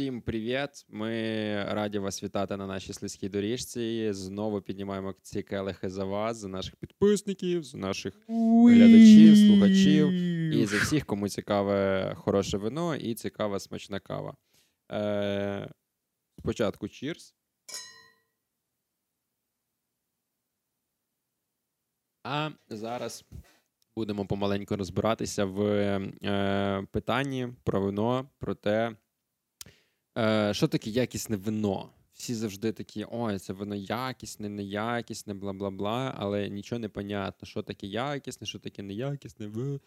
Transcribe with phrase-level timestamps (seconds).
[0.00, 0.86] Всім привіт!
[0.88, 1.12] Ми
[1.64, 4.12] раді вас вітати на нашій слизькій доріжці.
[4.12, 10.10] Знову піднімаємо ці келихи за вас, за наших підписників, за наших глядачів, слухачів
[10.52, 14.36] і за всіх, кому цікаве хороше вино і цікава смачна кава.
[14.92, 15.70] Е,
[16.38, 17.34] Спочатку чірс.
[22.24, 23.24] А зараз
[23.96, 28.96] будемо помаленьку розбиратися в е, питанні про вино, про те,
[30.18, 31.90] е, що таке якісне вино.
[32.12, 37.48] Всі завжди такі, ой, це вино якісне, неякісне, бла бла бла, але нічого не понятно,
[37.48, 39.46] що таке якісне, що таке неякісне.
[39.46, 39.80] В...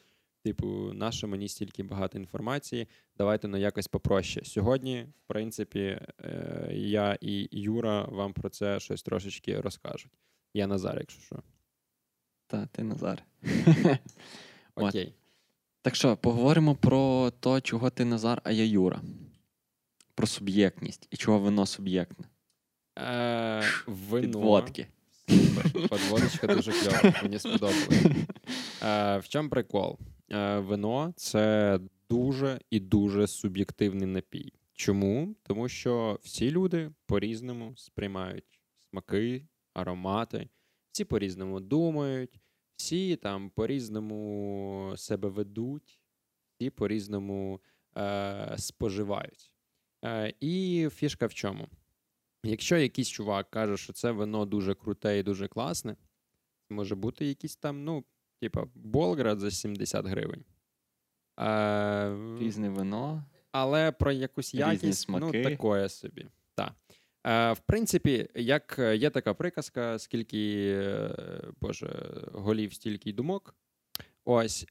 [0.44, 2.88] Типу, наше мені стільки багато інформації.
[3.18, 4.46] Давайте ну якось попроще.
[4.46, 10.12] Сьогодні, в принципі, е, я і Юра вам про це щось трошечки розкажуть.
[10.54, 11.44] Я Назар, якщо що.
[12.48, 13.24] Та, ти Назар.
[14.76, 15.14] Окей.
[15.82, 19.02] Так що, поговоримо про то, чого ти Назар, а я Юра.
[20.16, 22.26] Про суб'єктність і чого вино суб'єктне.
[23.00, 24.22] Е, вино.
[24.22, 24.88] Підводки.
[25.30, 25.90] Супер.
[25.90, 27.94] Подводочка дуже кльова, мені сподобалось.
[28.84, 29.98] Е, в чому прикол?
[30.32, 34.54] Е, вино це дуже і дуже суб'єктивний напій.
[34.74, 35.36] Чому?
[35.44, 40.50] Тому що всі люди по-різному сприймають смаки, аромати,
[40.92, 42.40] всі по-різному думають,
[42.76, 46.00] всі там по-різному себе ведуть,
[46.56, 47.62] всі по-різному
[47.98, 49.53] е, споживають.
[50.04, 51.68] Е, і фішка в чому?
[52.44, 55.96] Якщо якийсь чувак каже, що це вино дуже круте і дуже класне,
[56.70, 58.04] може бути якийсь там, ну,
[58.40, 60.44] типа, Болград за 70 гривень.
[61.40, 63.24] Е, Різне вино.
[63.52, 66.28] але про якусь якість, ну, такое собі.
[66.56, 66.74] Так.
[67.26, 70.76] Е, в принципі, як є така приказка, скільки
[71.62, 73.56] боже, голів, стільки й думок.
[74.26, 74.66] Ось.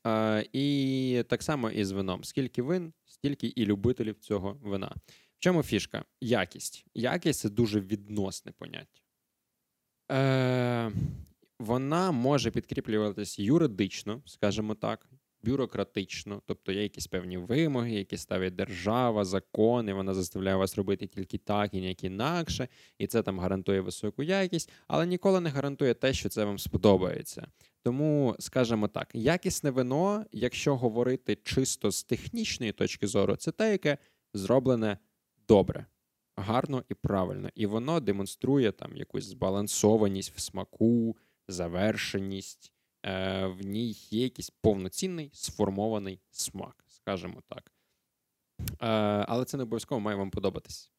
[0.52, 2.24] І так само і з вином.
[2.24, 2.92] Скільки вин,
[3.22, 4.94] стільки і любителів цього вина.
[5.06, 6.04] В чому фішка?
[6.20, 6.84] Якість.
[6.94, 9.00] Якість це дуже відносне поняття.
[10.12, 10.92] Е,
[11.58, 15.10] вона може підкріплюватись юридично, скажімо так,
[15.42, 21.38] бюрократично, тобто є якісь певні вимоги, які ставить держава, закони, вона заставляє вас робити тільки
[21.38, 22.68] так і ніяк інакше,
[22.98, 27.46] і це там гарантує високу якість, але ніколи не гарантує те, що це вам сподобається.
[27.82, 33.98] Тому, скажімо так, якісне вино, якщо говорити чисто з технічної точки зору, це те, яке
[34.34, 34.98] зроблене
[35.48, 35.86] добре,
[36.36, 37.48] гарно і правильно.
[37.54, 41.16] І воно демонструє там якусь збалансованість в смаку,
[41.48, 42.72] завершеність.
[43.06, 47.72] Е, в ній є якийсь повноцінний сформований смак, скажімо так.
[48.60, 48.86] Е,
[49.28, 50.92] але це не обов'язково має вам подобатись.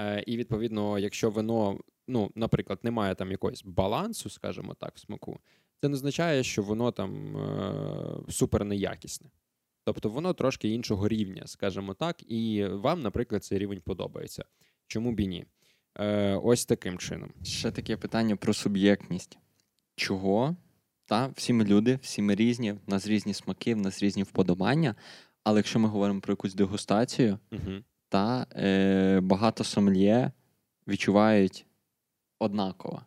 [0.00, 4.98] Е, і відповідно, якщо вино, ну, наприклад, не має там якогось балансу, скажімо так, в
[4.98, 5.40] смаку,
[5.80, 9.30] це не означає, що воно там е, супер неякісне.
[9.84, 14.44] Тобто воно трошки іншого рівня, скажімо так, і вам, наприклад, цей рівень подобається.
[14.86, 15.44] Чому б і ні?
[15.98, 17.30] Е, ось таким чином.
[17.42, 19.38] Ще таке питання про суб'єктність.
[19.96, 20.56] Чого?
[21.04, 24.94] Та, всі ми люди, всі ми різні, в нас різні смаки, в нас різні вподобання.
[25.44, 27.72] Але якщо ми говоримо про якусь дегустацію, Угу.
[28.08, 30.32] та е, багато сомельє
[30.88, 31.66] відчувають
[32.38, 33.02] однаково.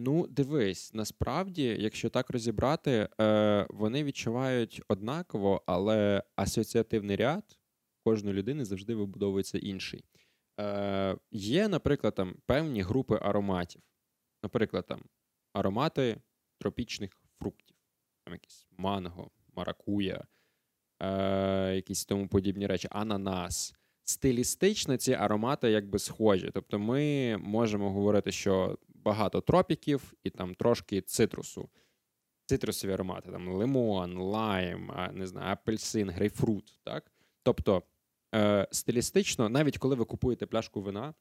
[0.00, 7.58] Ну, дивись, насправді, якщо так розібрати, е, вони відчувають однаково, але асоціативний ряд
[8.04, 10.04] кожної людини завжди вибудовується інший.
[10.60, 13.82] Е, є, наприклад, там певні групи ароматів.
[14.42, 15.00] Наприклад, там
[15.52, 16.20] аромати
[16.58, 17.76] тропічних фруктів,
[18.24, 20.24] там якісь манго, маракуя,
[21.02, 23.74] е, якісь тому подібні речі, ананас.
[24.04, 26.50] Стилістично ці аромати якби схожі.
[26.54, 31.68] Тобто ми можемо говорити, що багато тропіків і там трошки цитрусу.
[32.46, 36.80] Цитрусові аромати, там лимон, лайм, не знаю, апельсин, грейпфрут.
[36.84, 37.12] Так?
[37.42, 37.82] Тобто
[38.34, 41.14] е, стилістично, навіть коли ви купуєте пляшку вина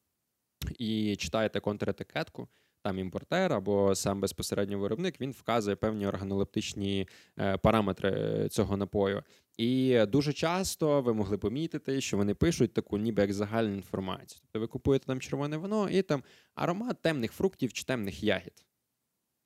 [0.79, 2.47] і читаєте контретикетку,
[2.87, 7.07] там імпортер або сам безпосередньо виробник, він вказує певні органолептичні
[7.39, 9.23] е, параметри е, цього напою.
[9.57, 14.39] І дуже часто ви могли помітити, що вони пишуть таку, ніби як загальну інформацію.
[14.41, 16.23] Тобто ви купуєте там червоне вино і там
[16.55, 18.65] аромат темних фруктів чи темних ягід,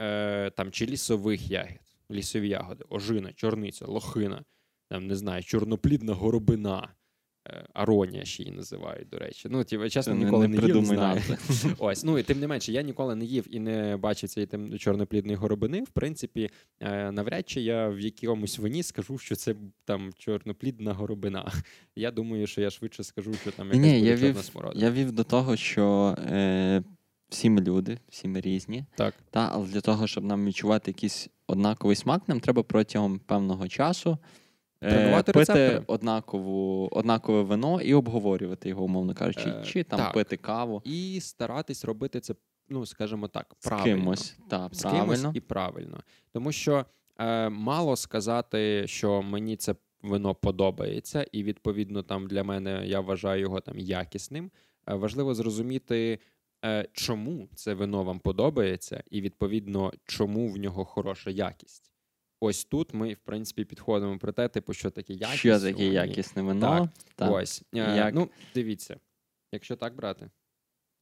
[0.01, 4.43] е, там, чи лісових ягід, лісові ягоди, ожина, чорниця, лохина,
[4.89, 6.89] там, не знаю, чорноплідна горобина.
[7.47, 9.47] Е, Аронія ще її називають, до речі.
[9.51, 11.21] Ну, ті, чесно, Це не- ніколи не не, їв, знаю.
[11.77, 14.77] Ось, ну і тим не менше, я ніколи не їв і не бачив цієї тем-
[14.79, 15.81] чорноплідної горобини.
[15.83, 16.49] В принципі,
[16.79, 19.55] е, навряд чи я в якомусь вині скажу, що це
[19.85, 21.51] там чорноплідна горобина.
[21.95, 24.85] Я думаю, що я швидше скажу, що там якась ні, буде я чорна вів, смородина.
[24.85, 26.83] я вів до того, що е,
[27.29, 28.85] всі ми люди, всі ми різні.
[28.95, 29.13] Так.
[29.29, 34.17] Та, але для того, щоб нам відчувати якийсь однаковий смак, нам треба протягом певного часу
[34.89, 35.83] Тренувати пити рецептори.
[35.87, 40.13] однакову, однакове вино і обговорювати його, умовно кажучи, Е, чи там так.
[40.13, 42.35] пити каву І старатись робити це,
[42.69, 44.37] ну скажімо так, з кимось.
[44.49, 45.03] Та, з правильно.
[45.05, 46.03] кимось і правильно.
[46.33, 46.85] Тому що
[47.19, 53.41] е, мало сказати, що мені це вино подобається, і відповідно там для мене я вважаю
[53.41, 54.51] його там якісним.
[54.87, 56.19] Е, важливо зрозуміти,
[56.65, 61.90] е, чому це вино вам подобається, і відповідно, чому в нього хороша якість.
[62.43, 65.39] Ось тут ми, в принципі, підходимо про те, типу, що таке якість.
[65.39, 66.89] Що таке якісне вино?
[67.15, 67.31] Так.
[67.31, 67.63] Ось.
[67.75, 68.13] Е, Як?
[68.13, 68.99] Ну, дивіться,
[69.51, 70.29] якщо так брати,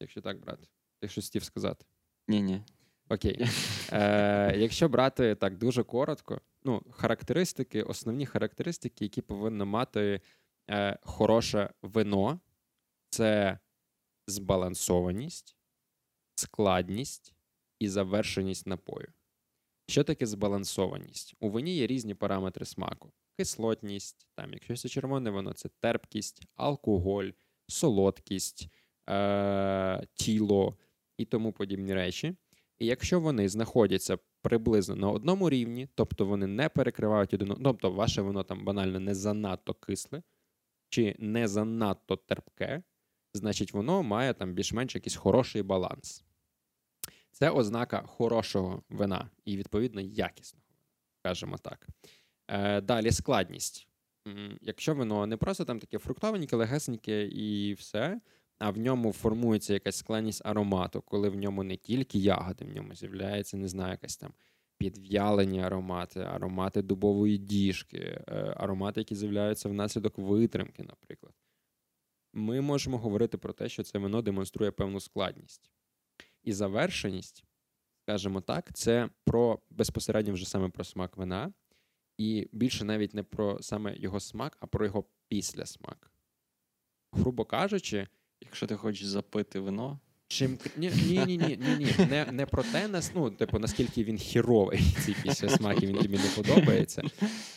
[0.00, 0.68] якщо так брати,
[1.02, 1.84] якщо стів сказати.
[2.28, 2.62] Ні-ні.
[3.08, 3.46] Окей.
[3.92, 10.20] Е, якщо брати так дуже коротко, ну, характеристики, основні характеристики, які повинно мати
[10.70, 12.40] е, хороше вино,
[13.08, 13.58] це
[14.26, 15.56] збалансованість,
[16.34, 17.34] складність
[17.78, 19.12] і завершеність напою.
[19.90, 21.34] Що таке збалансованість?
[21.40, 27.30] У вині є різні параметри смаку: кислотність, там, якщо це червоне вино, це терпкість, алкоголь,
[27.66, 28.68] солодкість,
[29.08, 30.76] е- тіло
[31.16, 32.36] і тому подібні речі.
[32.78, 38.22] І якщо вони знаходяться приблизно на одному рівні, тобто вони не перекривають один, тобто ваше
[38.22, 40.22] вино там банально не занадто кисле
[40.88, 42.82] чи не занадто терпке,
[43.34, 46.24] значить воно має там більш-менш якийсь хороший баланс.
[47.30, 50.60] Це ознака хорошого вина і, відповідно, якісного
[51.20, 51.88] скажімо так.
[52.48, 53.86] Е, далі складність.
[54.60, 58.20] Якщо вино не просто там таке фруктовеньке, легесеньке і все,
[58.58, 62.94] а в ньому формується якась складність аромату, коли в ньому не тільки ягоди, в ньому
[62.94, 64.32] з'являється, не знаю, якась там
[64.78, 71.32] підв'ялені аромати, аромати дубової діжки, е, аромати, які з'являються внаслідок витримки, наприклад.
[72.32, 75.70] Ми можемо говорити про те, що це вино демонструє певну складність.
[76.42, 77.44] І завершеність,
[78.02, 81.52] скажімо так, це про безпосередньо вже саме про смак вина,
[82.18, 86.12] і більше навіть не про саме його смак, а про його післясмак.
[87.12, 88.06] Грубо кажучи,
[88.42, 89.98] Якщо ти хочеш запити вино,
[90.28, 92.06] Чим ні, ні, ні, ні, ні, ні.
[92.10, 95.96] Не, не про те, нас, ну, типу, наскільки він хіровий, цей після смак, і він
[95.96, 97.02] тобі не подобається.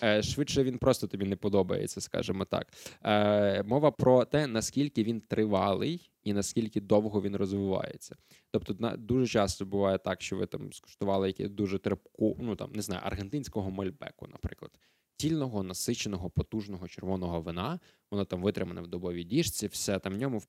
[0.03, 2.68] Е, швидше він просто тобі не подобається, скажімо так.
[3.03, 8.16] Е, мова про те, наскільки він тривалий і наскільки довго він розвивається.
[8.52, 12.81] Тобто, дуже часто буває так, що ви там скуштували якесь дуже терпку, ну там не
[12.81, 14.72] знаю, аргентинського мальбеку, наприклад.
[15.18, 17.80] Цільного, насиченого, потужного червоного вина,
[18.12, 20.42] воно там витримане в добовій діжці, все там в ньому,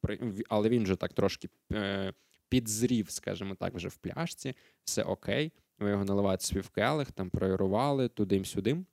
[0.48, 2.14] але він вже так трошки е,
[2.48, 4.54] підзрів, скажімо так, вже в пляшці,
[4.84, 5.52] все окей.
[5.78, 8.84] Ви його наливаєте собі в келих, там проаерували туди-сюди.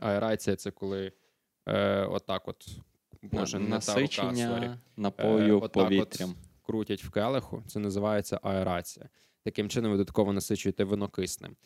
[0.00, 1.12] Аерація це коли
[1.68, 2.78] е, отак от,
[3.32, 4.70] боже, на- не та рука, sorry.
[4.96, 6.30] напою Е, повітрям.
[6.30, 6.36] От
[6.66, 9.08] крутять в келиху, це називається аерація.
[9.44, 11.56] Таким чином ви додатково насичуєте вино киснем.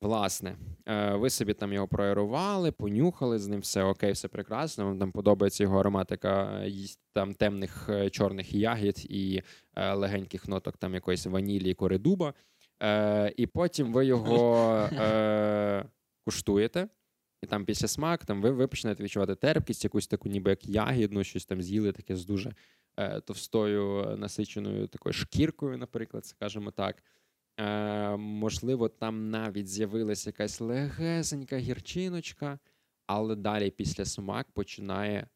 [0.00, 0.56] Власне,
[0.86, 4.84] е, ви собі там його проаерували, понюхали з ним, все окей, все прекрасно.
[4.84, 6.70] Вам там подобається його ароматика е,
[7.12, 9.42] там темних е, чорних ягід і
[9.76, 12.34] легеньких ноток там якоїсь ванілі і коридуба.
[13.36, 14.88] І потім ви його
[16.24, 16.88] куштуєте.
[17.42, 21.24] І там після смак, там ви, ви починаєте відчувати терпкість, якусь таку, ніби як ягідну,
[21.24, 22.54] щось там з'їли таке з дуже
[22.96, 27.02] е, товстою е, насиченою такою шкіркою, наприклад, скажімо так.
[27.60, 32.58] Е, можливо, там навіть з'явилася якась легесенька гірчиночка,
[33.06, 35.28] але далі після смак починає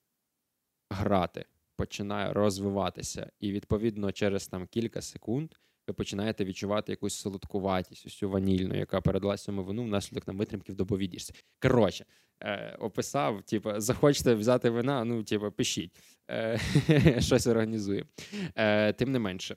[0.90, 1.45] грати,
[1.76, 3.30] починає розвиватися.
[3.40, 5.54] І відповідно через там кілька секунд
[5.89, 10.73] ви починаєте відчувати якусь солодкуватість, ось цю ванільну, яка передалась цьому вину внаслідок на витримки
[10.73, 11.19] в добовій.
[11.63, 12.05] Коротше,
[12.41, 15.93] е, описав, типу, захочете взяти вина, ну, типу, пишіть,
[16.31, 16.59] е,
[17.19, 18.07] щось організує.
[18.57, 19.57] Е, тим не менше.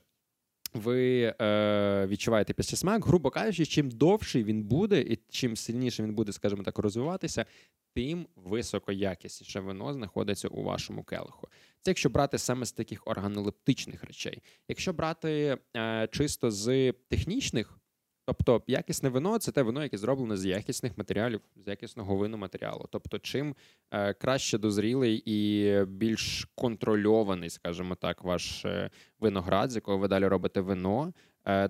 [0.74, 6.14] Ви е, відчуваєте після смак, грубо кажучи, чим довший він буде, і чим сильніше він
[6.14, 7.46] буде, скажімо так, розвиватися,
[7.94, 11.48] тим високоякісніше вино знаходиться у вашому келиху.
[11.84, 14.42] Це якщо брати саме з таких органолептичних речей.
[14.68, 17.78] Якщо брати е, чисто з технічних,
[18.26, 22.88] тобто якісне вино це те вино, яке зроблене з якісних матеріалів, з якісного виноматеріалу.
[22.90, 23.56] Тобто, чим
[23.90, 30.26] е, краще дозрілий і більш контрольований, скажімо так, ваш е, виноград, з якого ви далі
[30.26, 31.12] робите вино,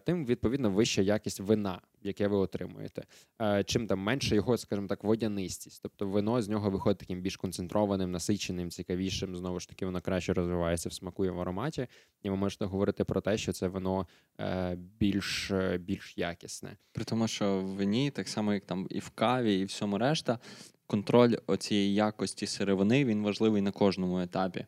[0.05, 3.03] тим відповідно вища якість вина, яке ви отримуєте.
[3.43, 5.83] Е, Чим там менше його, скажімо так, водянистість.
[5.83, 9.37] Тобто вино з нього виходить таким більш концентрованим, насиченим, цікавішим.
[9.37, 11.87] Знову ж таки, воно краще розвивається в смаку і в ароматі.
[12.23, 14.07] І ви можете говорити про те, що це вино
[14.41, 16.77] е, більш, е, більш якісне.
[16.93, 20.39] При тому, що в вині, так само як там і в каві, і всьому решта,
[20.87, 24.67] контроль оцієї якості сировини він важливий на кожному етапі.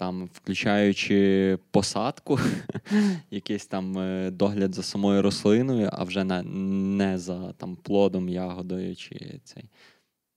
[0.00, 2.38] Там, включаючи посадку,
[3.30, 8.96] якийсь там е, догляд за самою рослиною, а вже на, не за там плодом, ягодою
[8.96, 9.64] чи цей.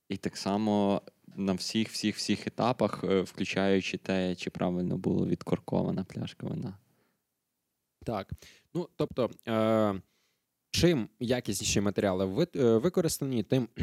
[0.08, 1.02] І так само
[1.36, 6.78] на всіх, всіх, всіх етапах, е, включаючи те, чи правильно було відкоркована пляшка вина.
[8.04, 8.32] Так.
[8.74, 10.00] Ну, тобто, е,
[10.74, 13.68] чим якісніші матеріали е, використані, тим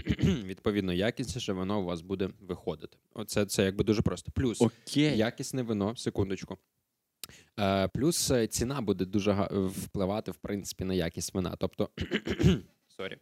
[0.45, 2.97] відповідно якісніше воно у вас буде виходити.
[3.13, 4.31] Оце це якби дуже просто.
[4.31, 5.17] Плюс Окей.
[5.17, 6.57] якісне вино, секундочку.
[7.59, 11.55] Е, плюс е, ціна буде дуже впливати, в принципі, на якість вина.
[11.59, 11.89] Тобто,
[12.87, 13.17] sorry.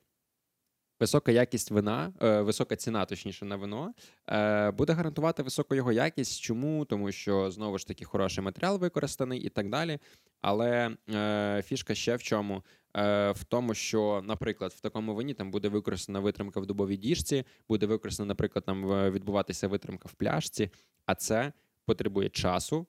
[1.00, 3.94] Висока якість вина, е, висока ціна, точніше, на вино,
[4.30, 6.42] е, буде гарантувати високу його якість.
[6.42, 6.86] Чому?
[6.86, 10.00] Тому що знову ж таки хороший матеріал використаний і так далі.
[10.42, 12.64] Але е, фішка ще в чому?
[12.98, 17.44] Е, в тому, що, наприклад, в такому вині там буде використана витримка в дубовій діжці,
[17.70, 20.70] буде використана, наприклад, там відбуватися витримка в пляшці,
[21.06, 21.54] а це
[21.86, 22.88] потребує часу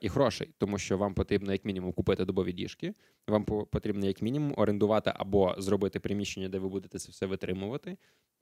[0.00, 2.94] і грошей, тому що вам потрібно як мінімум купити дубові діжки,
[3.28, 7.96] вам по- потрібно як мінімум орендувати або зробити приміщення, де ви будете це все витримувати.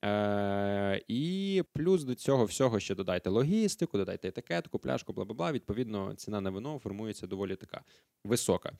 [0.05, 5.53] Е, і плюс до цього всього ще додайте логістику, додайте етикетку, пляшку, бла бла бла.
[5.53, 7.83] Відповідно, ціна на вино формується доволі така
[8.25, 8.73] висока,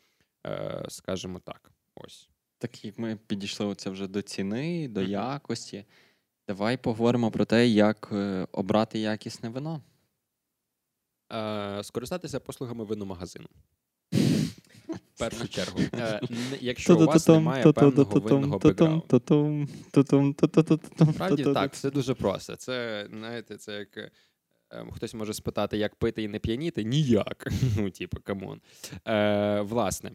[0.47, 1.71] е, скажімо так.
[1.95, 2.29] Ось.
[2.59, 5.85] Так як ми підійшли оце вже до ціни, до якості.
[6.49, 9.83] Давай поговоримо про те, як е, обрати якісне вино.
[11.33, 13.47] Е, скористатися послугами виномагазину.
[15.15, 15.79] В першу чергу.
[15.95, 19.07] Е, не- якщо у вас немає певного винного бекграунду.
[21.13, 22.57] Справді так, все дуже просто.
[22.57, 24.11] Це, знаєте, це як е,
[24.71, 26.85] ем, хтось може спитати, як пити і не п'яніти?
[26.85, 27.49] Ніяк.
[27.79, 28.61] Ну, типу, come on.
[29.07, 30.13] Е, власне,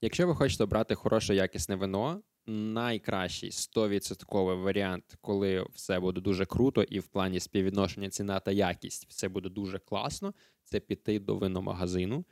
[0.00, 6.82] якщо ви хочете обрати хороше якісне вино, найкращий 100% варіант, коли все буде дуже круто,
[6.82, 12.24] і в плані співвідношення ціна та якість все буде дуже класно, це піти до виномагазину,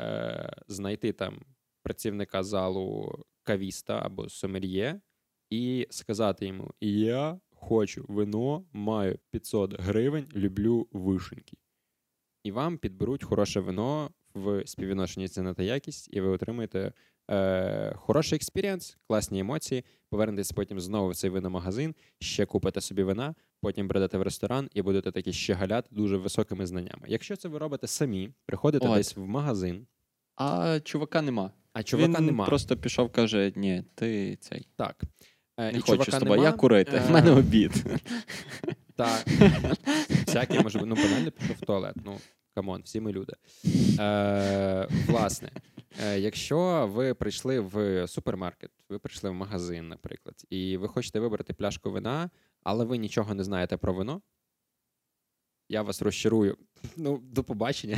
[0.00, 1.40] е, знайти там
[1.82, 5.00] працівника залу кавіста або сомельє,
[5.50, 11.56] і сказати йому: Я хочу вино, маю 500 гривень, люблю вишеньки.
[12.44, 16.92] І вам підберуть хороше вино в співвідношенні ціна та якість, і ви отримаєте
[17.30, 19.84] е, хороший experience, класні емоції.
[20.10, 24.82] Повернетесь потім знову в цей виномагазин, ще купите собі вина, потім прийдете в ресторан і
[24.82, 27.02] будете такі щеголяти дуже високими знаннями.
[27.06, 28.96] Якщо це ви робите самі, приходите От.
[28.96, 29.86] десь в магазин,
[30.36, 31.50] А чувака нема.
[31.72, 32.46] а чувака Він нема.
[32.46, 34.66] просто пішов, каже: ні, ти цей.
[34.76, 35.02] Так.
[35.58, 36.96] Е, Не і хочу з тобою, нема, я курити.
[36.96, 37.84] е, В мене обід.
[38.96, 39.26] Так.
[40.26, 40.78] Всяке може.
[40.86, 41.94] Ну, банально пішов в туалет.
[42.04, 42.16] Ну,
[42.54, 43.32] come on, всі ми люди.
[43.98, 45.50] Е, власне,
[46.02, 51.52] е, якщо ви прийшли в супермаркет, ви прийшли в магазин, наприклад, і ви хочете вибрати
[51.52, 52.30] пляшку вина,
[52.62, 54.22] але ви нічого не знаєте про вино,
[55.68, 56.56] я вас розчарую.
[56.96, 57.96] Ну, до побачення.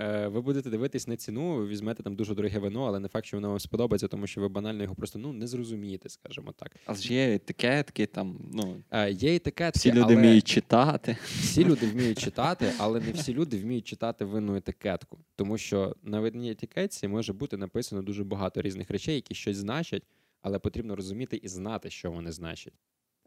[0.00, 3.26] Е, Ви будете дивитись на ціну, ви візьмете там дуже дороге вино, але не факт,
[3.26, 6.76] що воно вам сподобається, тому що ви банально його просто ну, не зрозумієте, скажімо так.
[6.86, 10.16] Але ж є етикетки, там, ну, Е, Є етикетки, всі люди але...
[10.16, 11.16] вміють читати.
[11.24, 15.18] Всі люди вміють читати, але не всі люди вміють читати винну етикетку.
[15.36, 20.02] Тому що на винній етикетці може бути написано дуже багато різних речей, які щось значать,
[20.42, 22.74] але потрібно розуміти і знати, що вони значать.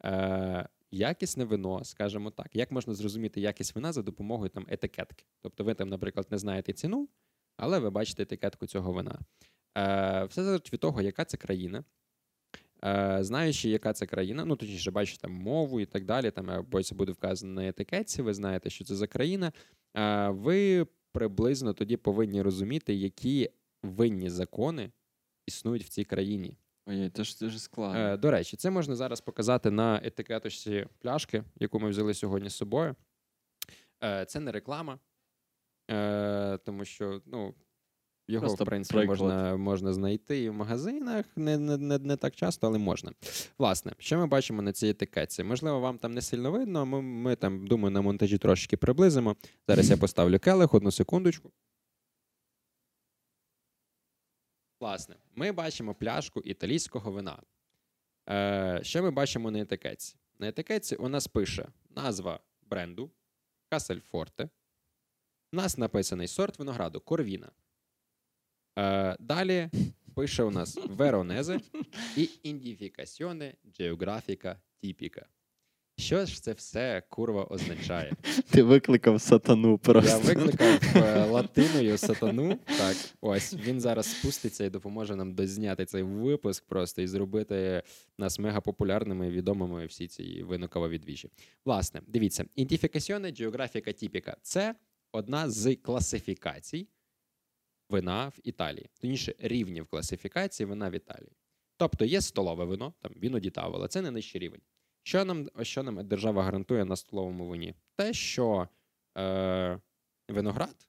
[0.06, 5.26] Е, якісне вино, скажімо так, як можна зрозуміти якість вина за допомогою там етикетки?
[5.42, 7.10] Тобто, ви там, наприклад, не знаєте ціну,
[7.58, 9.20] але ви бачите етикетку цього вина.
[9.78, 11.84] Е, все залежить від того, яка це країна.
[12.86, 16.84] Е, знаючи, яка це країна, ну точніше, бачите там мову і так далі, там або
[16.84, 19.52] це буде вказано на етикетці, ви знаєте, що це за країна.
[19.98, 23.50] Е, ви приблизно тоді повинні розуміти, які
[23.84, 24.92] винні закони
[25.48, 26.58] існують в цій країні.
[26.86, 28.00] Ой, це ж дуже складно.
[28.00, 32.56] Е, до речі, це можна зараз показати на етикеточці пляшки, яку ми взяли сьогодні з
[32.56, 32.96] собою.
[34.04, 35.00] Е, це не реклама,
[35.92, 37.54] е, тому що ну,
[38.28, 39.20] його, Просто в принципі, приклад.
[39.20, 43.12] можна, можна знайти і в магазинах, не, не, не, не так часто, але можна.
[43.58, 45.44] Власне, що ми бачимо на цій етикетці?
[45.44, 49.36] Можливо, вам там не сильно видно, ми, ми там, думаю, на монтажі трошки приблизимо.
[49.68, 51.52] Зараз я поставлю келих, одну секундочку.
[54.84, 57.42] Власне, ми бачимо пляшку італійського вина.
[58.30, 60.16] Е, що ми бачимо на етикетці?
[60.40, 63.12] На етикетці у нас пише назва бренду
[63.70, 64.50] Касельфорте.
[65.54, 67.52] У нас написаний сорт винограду Корвіна.
[68.78, 69.70] Е, далі
[70.16, 71.60] пише у нас Веронезе
[72.18, 75.26] і індифікасьоне Geographica Tipica.
[76.04, 78.14] Що ж це все курва означає?
[78.50, 82.60] Ти викликав сатану Я викликав е, латиною сатану.
[82.66, 87.84] Так, ось він зараз спуститься і допоможе нам дозняти цей випуск просто і зробити
[88.18, 91.30] нас мегапопулярними і відомими всі ці винокова відвіжі.
[91.66, 94.76] Власне, дивіться, ідентифікаційна географіка типіка це
[95.12, 96.88] одна з класифікацій
[97.90, 101.32] вина в Італії, точніше, рівнів класифікації вина в Італії.
[101.78, 104.62] Тобто є столове вино, там віно дітавола, це не нижчий рівень.
[105.04, 107.76] Що нам що нам держава гарантує на столовому вині?
[107.96, 108.68] Те, що
[109.18, 109.80] е,
[110.30, 110.88] виноград,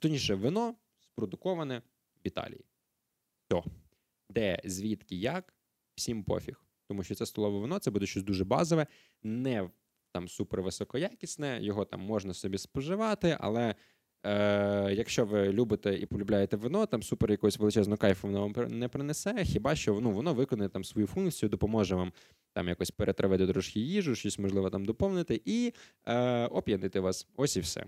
[0.00, 1.82] точніше, вино спродуковане
[2.16, 2.64] в Італії.
[3.50, 3.62] Все.
[4.30, 5.54] Де, звідки, як,
[5.94, 6.64] всім пофіг.
[6.88, 8.86] Тому що це столове вино, це буде щось дуже базове,
[9.22, 9.70] не
[10.12, 13.74] там супервисокоякісне, його там можна собі споживати, але
[14.26, 18.88] е, якщо ви любите і полюбляєте вино, там супер якогось величезного кайфу воно вам не
[18.88, 22.12] принесе, хіба що ну, воно виконає там свою функцію, допоможе вам
[22.52, 25.72] там якось перетравити трошки їжу, щось можливо там доповнити, і
[26.06, 27.28] е, оп'янити вас.
[27.36, 27.86] Ось і все.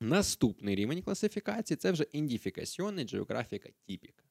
[0.00, 4.24] Наступний рівень класифікації це вже індіфікаціонна географіка тіпіка.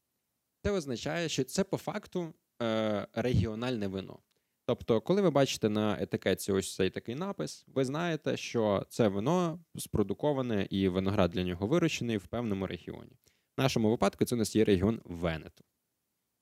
[0.63, 4.19] Це означає, що це по факту е, регіональне вино.
[4.65, 9.59] Тобто, коли ви бачите на етикетці ось цей такий напис, ви знаєте, що це вино
[9.77, 13.11] спродуковане і виноград для нього вирощений в певному регіоні.
[13.57, 15.63] В нашому випадку це у нас є регіон Венету,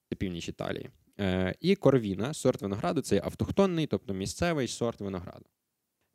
[0.10, 0.89] це північ Італії.
[1.20, 5.46] Е, І корвіна, сорт винограду це автохтонний, тобто місцевий сорт винограду.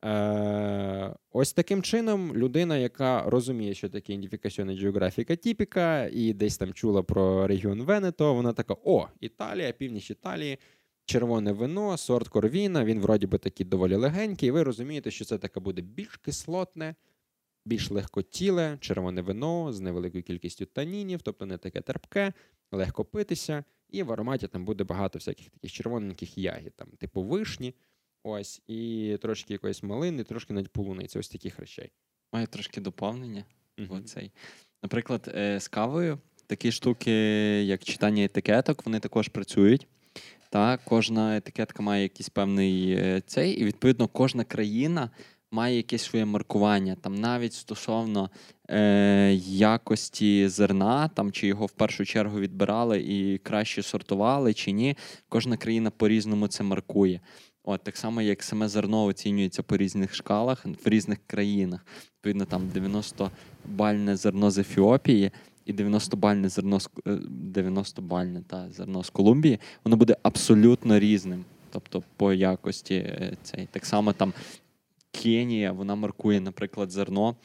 [0.05, 6.73] Е, Ось таким чином людина, яка розуміє, що таке ідентифікаційна географіка тіпіка, і десь там
[6.73, 10.59] чула про регіон Венето, вона така: о, Італія, північ Італії,
[11.05, 14.49] червоне вино, сорт корвіна, він вроді би такий доволі легенький.
[14.49, 16.95] І ви розумієте, що це таке буде більш кислотне,
[17.65, 22.33] більш легкотіле, червоне вино з невеликою кількістю танінів, тобто не таке терпке,
[22.73, 27.75] легко питися, і в ароматі там буде багато всяких таких червоненьких ягід, там, типу вишні.
[28.23, 31.93] Ось, і трошки якоїсь малини, трошки навіть полуниці, ось таких речей.
[32.33, 33.45] Маю трошки доповнення.
[33.79, 33.97] Мгм.
[33.97, 34.33] Оцей.
[34.83, 37.13] Наприклад, е, з кавою такі штуки,
[37.65, 39.87] як читання етикеток, вони також працюють.
[40.51, 45.11] Та, кожна етикетка має якийсь певний е, цей, і відповідно кожна країна
[45.51, 46.97] має якесь своє маркування.
[47.01, 48.31] Там навіть стосовно
[48.71, 54.97] е, якості зерна, там чи його в першу чергу відбирали і краще сортували, чи ні.
[55.29, 57.21] Кожна країна по-різному це маркує.
[57.65, 61.87] От так само, як саме зерно оцінюється по різних шкалах в різних країнах.
[62.17, 65.31] Відповідно, там 90-бальне зерно з Ефіопії
[65.65, 66.91] і 90-бальне зерно з
[67.55, 71.45] 90-бальне та зерно з Колумбії, воно буде абсолютно різним.
[71.71, 73.69] Тобто по якості е, цей.
[73.73, 74.33] Так само там
[75.11, 77.37] Кенія, вона маркує, наприклад, зерно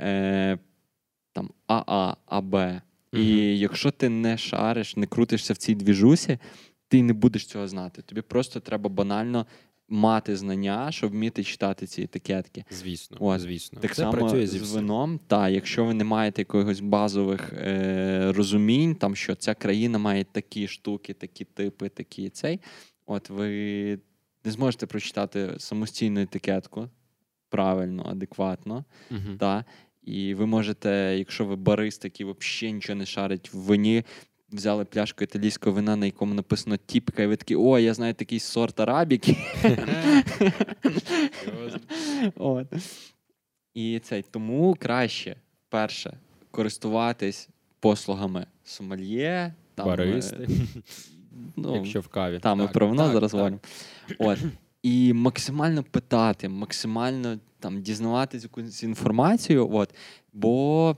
[0.00, 0.58] е,
[1.32, 2.54] там АА, АБ.
[3.12, 3.54] І Мгм.
[3.54, 6.38] якщо ти не шариш, не крутишся в цій двіжусі,
[6.88, 8.02] ти не будеш цього знати.
[8.02, 9.46] Тобі просто треба банально
[9.88, 12.64] мати знання, щоб вміти читати ці етикетки.
[12.70, 13.80] Звісно, От, звісно.
[13.80, 15.20] Так це само працює зі з вином.
[15.26, 20.68] Та, якщо ви не маєте якогось базових е, розумінь, там що ця країна має такі
[20.68, 22.60] штуки, такі типи, такі цей.
[23.06, 23.48] От ви
[24.44, 26.88] не зможете прочитати самостійну етикетку
[27.52, 28.84] правильно, адекватно.
[29.10, 29.36] Мгм.
[29.38, 29.64] Та,
[30.02, 34.04] і ви можете, якщо ви барист, який взагалі нічого не шарить в вині,
[34.52, 38.40] взяли пляшку італійського вина, на якому написано тіпка, і ви такі, о, я знаю такий
[38.40, 39.36] сорт арабіки.
[42.36, 42.66] От.
[43.74, 45.36] І цей, тому краще,
[45.68, 46.16] перше,
[46.50, 47.48] користуватись
[47.80, 50.48] послугами сомельє, там, Баристи, е,
[51.56, 52.38] ну, якщо в каві.
[52.38, 53.38] там ми Так, про вино зараз так.
[53.40, 53.60] говоримо.
[54.18, 54.38] От.
[54.82, 59.72] І максимально питати, максимально там дізнаватись якусь інформацію.
[59.72, 59.94] От.
[60.32, 60.96] Бо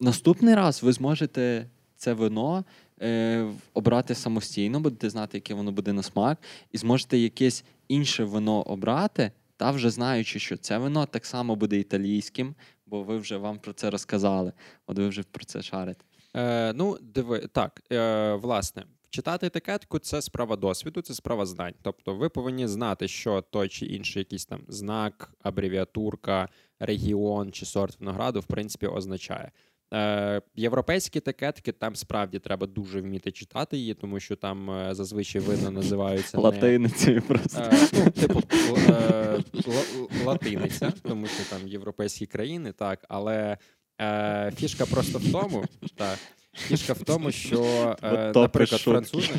[0.00, 2.64] наступний раз ви зможете це вино
[3.00, 6.38] е, обрати самостійно, будете знати, яке воно буде на смак,
[6.72, 11.78] і зможете якесь інше вино обрати, та вже знаючи, що це вино так само буде
[11.78, 12.54] італійським,
[12.86, 14.52] бо ви вже вам про це розказали.
[14.86, 16.04] От ви вже про це шарите.
[16.36, 21.74] Е, ну, диви, так, е, власне, читати етикетку це справа досвіду, це справа знань.
[21.82, 26.48] Тобто ви повинні знати, що той чи інший якийсь там знак, абревіатурка,
[26.80, 29.50] регіон чи сорт винограду, в принципі, означає.
[29.94, 35.40] Е, європейські етикетки там справді треба дуже вміти читати її, тому що там е, зазвичай
[35.40, 36.42] вина називаються не...
[36.42, 37.60] Латиницею просто.
[37.60, 38.40] Е, ну, типу,
[38.88, 43.58] е, л- латиниця, тому що там європейські країни, так, але
[44.00, 45.64] е, фішка просто в тому,
[45.96, 46.18] так,
[46.54, 47.62] фішка в тому, що,
[48.02, 49.32] е, наприклад, французи.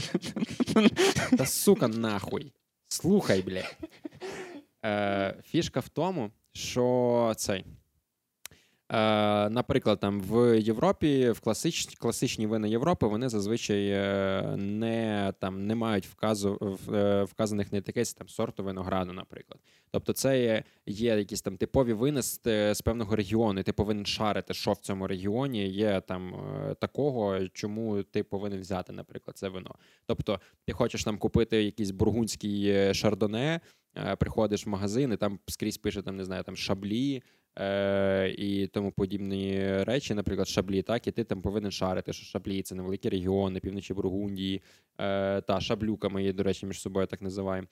[1.37, 2.51] Та сука, нахуй.
[2.87, 3.77] Слухай, блядь.
[4.85, 7.65] Е, фішка в тому, що цей.
[8.89, 13.89] Е, наприклад, там в Європі, в класич, класичні вина Європи, вони зазвичай
[14.57, 16.77] не, там, не мають вказу,
[17.31, 19.59] вказаних на етикетці там, сорту винограду, наприклад.
[19.93, 24.53] Тобто, це є, є якісь там типові вина з, певного регіону, і ти повинен шарити,
[24.53, 29.75] що в цьому регіоні є там е, такого, чому ти повинен взяти, наприклад, це вино.
[30.05, 33.59] Тобто, ти хочеш там купити якийсь бургундський е, шардоне,
[33.97, 37.23] е, приходиш в магазин, і там скрізь пише там, не знаю, там шаблі,
[38.37, 42.75] і тому подібні речі, наприклад, шаблі, так, і ти там повинен шарити, що шаблі це
[42.75, 44.61] невеликі регіони, півночі Бургундії,
[45.47, 47.67] та шаблюка ми її, до речі, між собою так називаємо.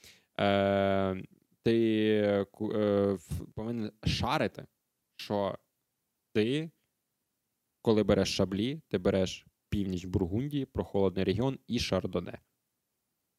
[1.62, 3.17] Е, ти е,
[3.56, 4.65] повинен шарити,
[5.15, 5.58] що
[6.34, 6.71] ти,
[7.82, 12.39] коли береш шаблі, ти береш північ Бургундії, прохолодний регіон і шардоне.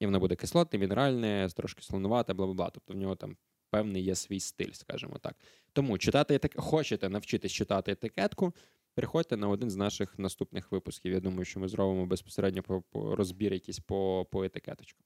[0.00, 2.70] І воно буде кислотне, мінеральне, трошки слонувате, бла бла бла.
[2.70, 3.37] Тобто в нього там
[3.70, 5.37] певний є свій стиль, скажімо так.
[5.72, 6.61] Тому читати етик...
[6.61, 8.54] хочете навчитись читати етикетку,
[8.94, 11.12] переходьте на один з наших наступних випусків.
[11.12, 15.04] Я думаю, що ми зробимо безпосередньо по, по розбір якийсь по по етикеточку.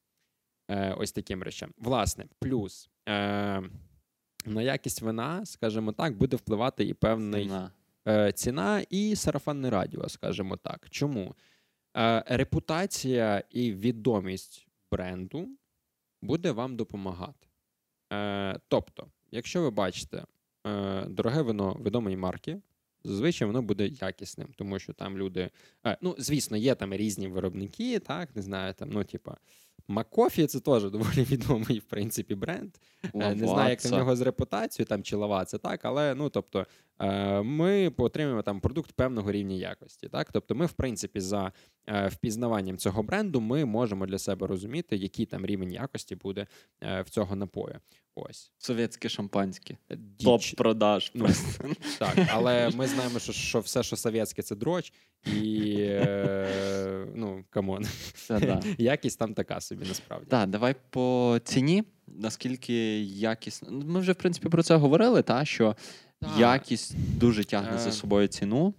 [0.68, 1.74] Е, Ось таким речам.
[1.79, 3.62] Власне, плюс е,
[4.46, 7.70] на якість вина, скажімо так, буде впливати і певний ціна,
[8.09, 10.87] е, ціна і сарафанне радіо, скажімо так.
[10.90, 11.35] Чому?
[11.96, 15.48] Е, Репутація і відомість бренду
[16.22, 17.46] буде вам допомагати.
[18.12, 20.24] Е, Тобто, якщо ви бачите
[20.66, 22.61] е, дороге вино відомої марки,
[23.05, 25.50] зазвичай воно буде якісним, тому що там люди.
[25.87, 29.37] Е, ну, звісно, є там різні виробники, так, не знаю, там, ну, типа.
[29.88, 32.70] Макофі це теж доволі відомий, в принципі, бренд.
[33.14, 33.40] Лаваца.
[33.40, 36.66] Не знаю, як на нього з репутацією там чи лава, це так, але ну тобто
[37.42, 40.09] ми отримуємо там продукт певного рівня якості.
[40.09, 41.52] Так, тобто, ми, в принципі, за
[42.06, 46.46] впізнаванням цього бренду ми можемо для себе розуміти, який там рівень якості буде
[46.80, 47.80] в цього напою.
[48.18, 49.76] Ось совєтське шампанське.
[49.90, 51.11] Е, Топ продаж.
[51.14, 51.28] Ну,
[51.98, 54.92] Так, але ми знаємо, що що все, що совєтське, це дроч,
[55.26, 57.87] і е, ну come on,
[58.78, 60.26] якість там така собі насправді.
[60.30, 61.85] Так, давай по ціні.
[62.06, 63.70] Наскільки якісно.
[63.70, 65.76] Ми вже в принципі про це говорили, та що
[66.20, 66.38] так.
[66.38, 67.92] якість дуже тягне за е.
[67.92, 68.74] собою ціну.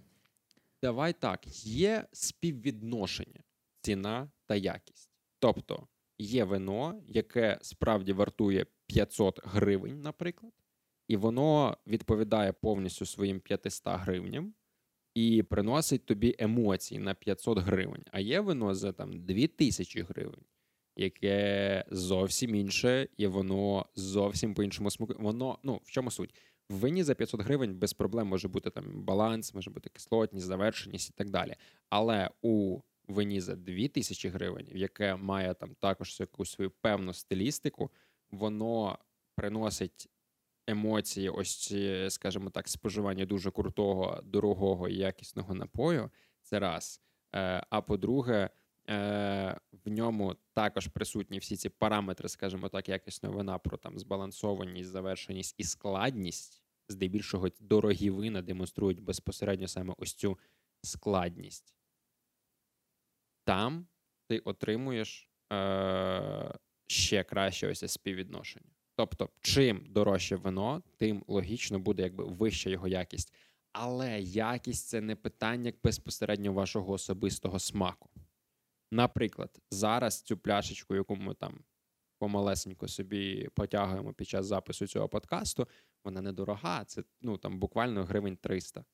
[0.82, 3.42] Давай так, є співвідношення
[3.80, 5.10] ціна та якість.
[5.38, 10.52] Тобто є вино, яке справді вартує 500 гривень, наприклад,
[11.08, 14.54] і воно відповідає повністю своїм 500 гривням
[15.14, 18.04] і приносить тобі емоції на 500 гривень.
[18.12, 20.44] А є вино за там 2000 гривень,
[20.96, 25.14] яке зовсім інше, і воно зовсім по іншому смаку.
[25.18, 26.34] Воно ну в чому суть?
[26.70, 31.10] В вині за 500 гривень без проблем може бути там баланс, може бути кислотність, завершеність
[31.10, 31.54] і так далі.
[31.88, 37.90] Але у вині за 2000 гривень, яке має там також якусь свою певну стилістику,
[38.30, 38.98] воно
[39.34, 40.08] приносить
[40.66, 41.74] емоції, ось
[42.08, 46.10] скажімо так, споживання дуже крутого, дорогого і якісного напою.
[46.42, 47.00] Це раз.
[47.34, 48.50] Е, а по-друге,
[48.88, 55.54] в ньому також присутні всі ці параметри, скажімо так, якісного вина про там збалансованість, завершеність
[55.58, 56.62] і складність.
[56.88, 60.38] Здебільшого дорогі вина демонструють безпосередньо саме ось цю
[60.82, 61.74] складність.
[63.44, 63.86] Там
[64.28, 66.54] ти отримуєш е,
[66.86, 68.70] ще краще ось співвідношення.
[68.96, 73.34] Тобто, чим дорожче вино, тим логічно буде якби вища його якість.
[73.72, 78.10] Але якість це не питання безпосередньо вашого особистого смаку.
[78.90, 81.64] Наприклад, зараз цю пляшечку, яку ми там
[82.18, 85.68] помалесенько собі потягуємо під час запису цього подкасту,
[86.04, 86.84] вона недорога.
[86.84, 88.84] Це ну там буквально гривень 300,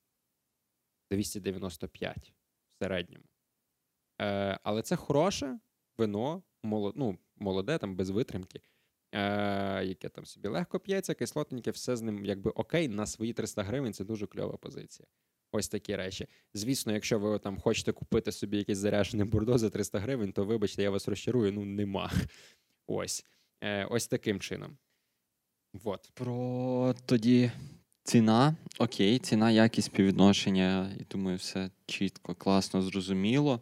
[1.11, 2.33] 295
[2.75, 3.25] в середньому.
[4.21, 5.59] Е, Але це хороше
[5.99, 8.61] вино, молод, ну, молоде, там без витримки,
[9.13, 13.63] е, яке там собі легко п'ється, кислотненьке, все з ним якби окей, на свої 300
[13.63, 15.07] гривень це дуже кльова позиція.
[15.57, 16.27] Ось такі речі.
[16.55, 20.83] Звісно, якщо ви там хочете купити собі якесь заряджене бурдо за 300 гривень, то вибачте,
[20.83, 22.13] я вас розчарую, ну нема.
[22.87, 23.25] Ось
[23.65, 24.77] Е, ось таким чином.
[25.85, 26.11] Вот.
[26.15, 27.51] Про тоді
[28.05, 28.57] ціна.
[28.79, 30.97] Окей, ціна, якість співвідношення.
[31.01, 33.61] І думаю, все чітко, класно, зрозуміло.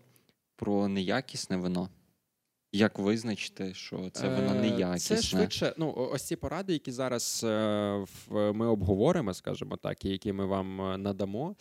[0.57, 1.89] Про неякісне вино.
[2.73, 5.17] Як визначити, що це воно е, неякісне?
[5.17, 5.75] Це швидше.
[5.79, 10.81] Ну, ось ці поради, які зараз е, ми обговоримо, скажімо так, і які ми вам
[10.81, 11.57] е, надамо.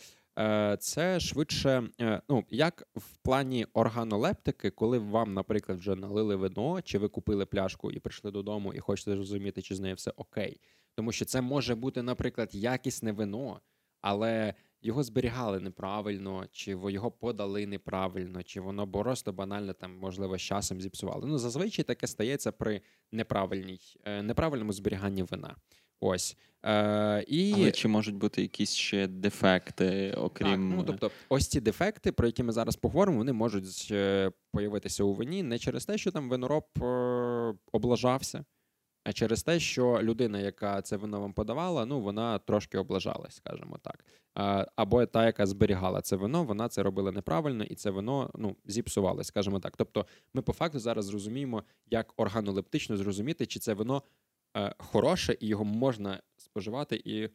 [0.78, 1.88] Це швидше,
[2.28, 7.90] ну як в плані органолептики, коли вам, наприклад, вже налили вино, чи ви купили пляшку
[7.90, 10.60] і прийшли додому, і хочете зрозуміти, чи з нею все окей.
[10.94, 13.60] Тому що це може бути, наприклад, якісне вино,
[14.00, 20.42] але його зберігали неправильно, чи його подали неправильно, чи воно просто банально там, можливо, з
[20.42, 21.26] часом зіпсували.
[21.26, 22.80] Ну, зазвичай таке стається при
[23.12, 25.56] неправильній, е, неправильному зберіганні вина.
[26.04, 26.36] Ось.
[26.64, 27.52] Е, і...
[27.54, 30.48] Але чи можуть бути якісь ще дефекти, окрім.
[30.48, 35.04] Так, ну, Тобто, ось ці дефекти, про які ми зараз поговоримо, вони можуть е, появитися
[35.04, 36.64] у вині не через те, що там винороб
[37.72, 38.44] облажався.
[39.04, 43.78] А через те, що людина, яка це вино вам подавала, ну вона трошки облажалась, скажімо
[43.82, 44.04] так.
[44.76, 49.26] Або та, яка зберігала це вино, вона це робила неправильно, і це вино ну, зіпсувалось,
[49.26, 49.76] скажімо так.
[49.76, 54.02] Тобто, ми по факту зараз зрозуміємо, як органолептично зрозуміти, чи це вино
[54.56, 57.28] е, хороше і його можна споживати і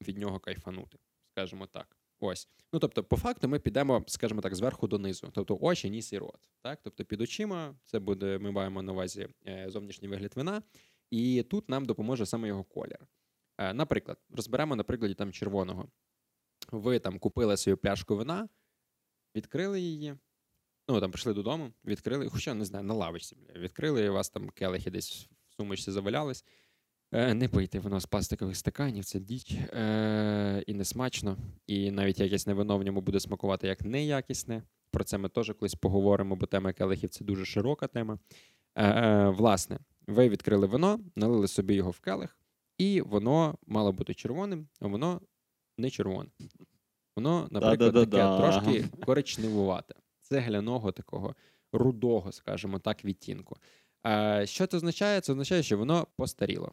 [0.00, 0.98] від нього кайфанути,
[1.32, 1.96] скажімо так.
[2.20, 2.48] Ось.
[2.72, 5.30] Ну, тобто, по факту, ми підемо, скажімо так, зверху донизу.
[5.32, 6.48] Тобто очі, ніс і рот.
[6.62, 6.80] Так?
[6.82, 10.62] Тобто під очима це буде, ми маємо на увазі е, зовнішній вигляд вина,
[11.10, 13.06] і тут нам допоможе саме його колір.
[13.58, 15.88] Е, наприклад, розберемо на прикладі там червоного.
[16.72, 18.48] Ви там купили свою пляшку вина,
[19.36, 20.16] відкрили її.
[20.88, 24.90] Ну, там прийшли додому, відкрили, хоча не знаю, на лавочці відкрили, у вас там келихи
[24.90, 25.28] десь
[25.62, 26.44] сумочці завалялись.
[27.12, 31.36] Е, не пийте воно з пластикових стаканів, це діч е, і не смачно.
[31.66, 34.62] І навіть якісне вино в ньому буде смакувати як неякісне.
[34.90, 38.18] Про це ми теж колись поговоримо, бо тема келихів це дуже широка тема.
[38.74, 42.38] Е, е, Власне, ви відкрили вино, налили собі його в келих,
[42.78, 45.20] і воно мало бути червоним, а воно
[45.78, 46.30] не червоне.
[47.16, 51.34] Воно, наприклад, таке трошки коричневувате, цегляного такого
[51.72, 53.56] рудого, скажімо так, відтінку.
[54.06, 55.20] Е, Що це означає?
[55.20, 56.72] Це означає, що воно постаріло.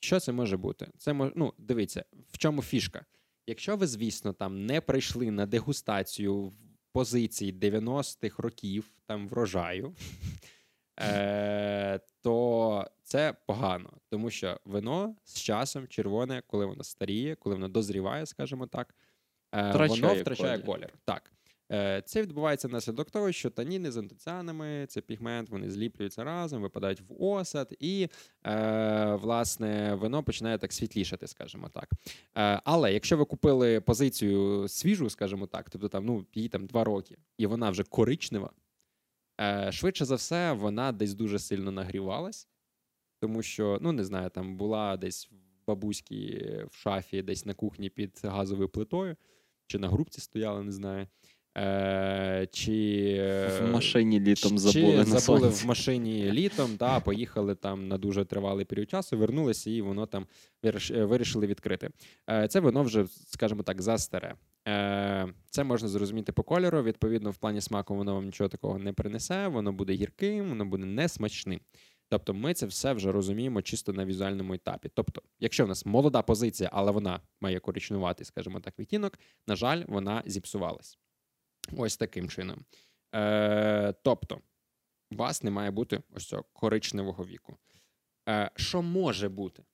[0.00, 0.88] Що це може бути?
[0.98, 1.30] Це мож...
[1.34, 3.04] ну, дивіться, в чому фішка.
[3.46, 6.52] Якщо ви, звісно, там не прийшли на дегустацію
[6.92, 9.94] позицій 90-х років там врожаю,
[11.00, 17.68] е, то це погано, тому що вино з часом червоне, коли воно старіє, коли воно
[17.68, 18.94] дозріває, скажімо так,
[19.54, 20.66] е, воно втрачає колір.
[20.66, 20.92] колір.
[21.04, 21.32] Так.
[21.72, 27.00] Е, Це відбувається внаслідок того, що таніни з антоціанами, це пігмент, вони зліплюються разом, випадають
[27.00, 28.08] в осад, і
[28.46, 31.90] е, власне вино починає так світлішати, скажімо так.
[32.36, 36.84] Е, Але якщо ви купили позицію свіжу, скажімо так, тобто там ну їй там два
[36.84, 38.50] роки, і вона вже коричнева,
[39.40, 42.48] е, швидше за все, вона десь дуже сильно нагрівалась,
[43.20, 47.90] тому що, ну не знаю, там була десь в бабуській в шафі, десь на кухні
[47.90, 49.16] під газовою плитою,
[49.66, 51.06] чи на грубці стояла, не знаю.
[51.60, 52.72] Е, чи
[53.20, 55.64] е, В машині літом чи забули на забули сонці.
[55.64, 60.26] в машині літом, да, поїхали там на дуже тривалий період часу, вернулися і воно там
[60.64, 61.90] е, вирішили відкрити.
[62.30, 64.34] Е, Це вино вже, скажімо так, застаре.
[64.68, 66.82] Е, Це можна зрозуміти по кольору.
[66.82, 70.84] Відповідно, в плані смаку воно вам нічого такого не принесе, воно буде гірким, воно буде
[70.84, 71.60] несмачним.
[72.08, 74.90] Тобто ми це все вже розуміємо чисто на візуальному етапі.
[74.94, 79.82] Тобто, якщо в нас молода позиція, але вона має коричнуватий, скажімо так, відтінок, на жаль,
[79.88, 80.98] вона зіпсувалась.
[81.76, 82.64] Ось таким чином.
[83.14, 84.40] Е, тобто,
[85.10, 87.56] у вас не має бути ось цього коричневого віку.
[88.28, 89.64] Е, що може бути?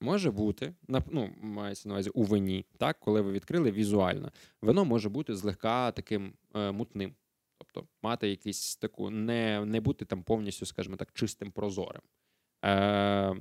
[0.00, 4.32] Може бути, ну, мається на увазі у вині, так, коли ви відкрили візуально,
[4.62, 7.14] вино може бути злегка таким е, мутним.
[7.58, 12.02] Тобто мати якийсь таку, не, не бути там повністю, скажімо так, чистим прозорим.
[12.64, 13.36] Е,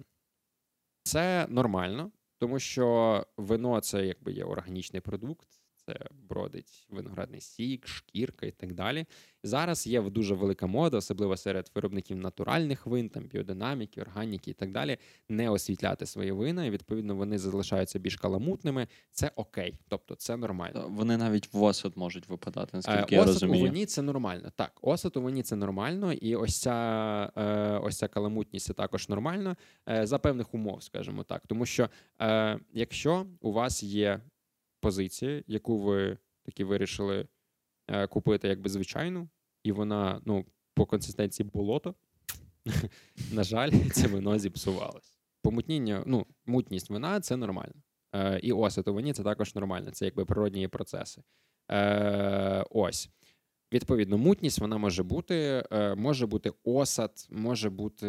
[1.04, 5.61] це нормально, тому що вино це якби є органічний продукт,
[5.92, 9.06] це бродить виноградний сік, шкірка і так далі.
[9.44, 14.72] Зараз є дуже велика мода, особливо серед виробників натуральних вин, там біодинаміки, органіки і так
[14.72, 14.98] далі,
[15.30, 18.88] не освітляти свої вина, і відповідно вони залишаються більш каламутними.
[19.12, 20.88] Це окей, тобто це нормально.
[20.90, 23.64] Вони навіть в осад можуть випадати, наскільки Е, я осад розумію.
[23.64, 24.52] у вині це нормально.
[24.56, 29.10] Так, осад у вині це нормально, і ось ця, е, ось ця каламутність це також
[29.10, 29.56] нормально
[29.90, 31.48] е, за певних умов, скажімо так.
[31.48, 31.90] Тому що
[32.22, 34.20] е, якщо у вас є
[34.82, 37.28] позиція, яку ви таки вирішили
[37.88, 39.30] е, купити якби звичайну,
[39.64, 41.96] і вона ну, по консистенції болото,
[43.32, 45.18] на жаль, це вино зіпсувалось.
[45.42, 47.74] Помутніння, ну, мутність вина це нормально.
[48.16, 49.92] Е, і осад у вині це також нормально.
[49.92, 51.24] Це якби природні процеси.
[51.72, 53.10] Е, ось.
[53.74, 58.08] Відповідно, мутність вона може бути, е, може бути осад, може бути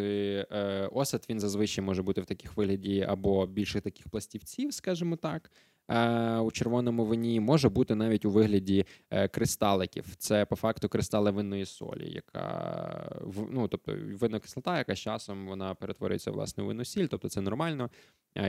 [0.51, 1.25] е, осад.
[1.29, 5.51] Він зазвичай може бути в таких вигляді або більше таких пластівців, скажімо так.
[5.89, 8.85] е, У червоному вині може бути навіть у вигляді
[9.31, 10.15] кристаликів.
[10.17, 13.21] Це по факту кристали винної солі, яка
[13.51, 17.41] ну, тобто винна кислота, яка з часом вона перетворюється власне у винну сіль, тобто це
[17.41, 17.89] нормально.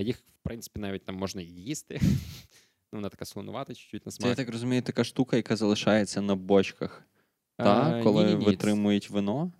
[0.01, 2.01] Їх, в принципі, навіть там можна їсти.
[2.95, 6.35] Ну, Вона така слонувата, чуть-чуть на Це, я так розумію, така штука, яка залишається на
[6.35, 7.03] бочках.
[7.57, 9.53] А, Та, коли ні-ні-ні, витримують вино.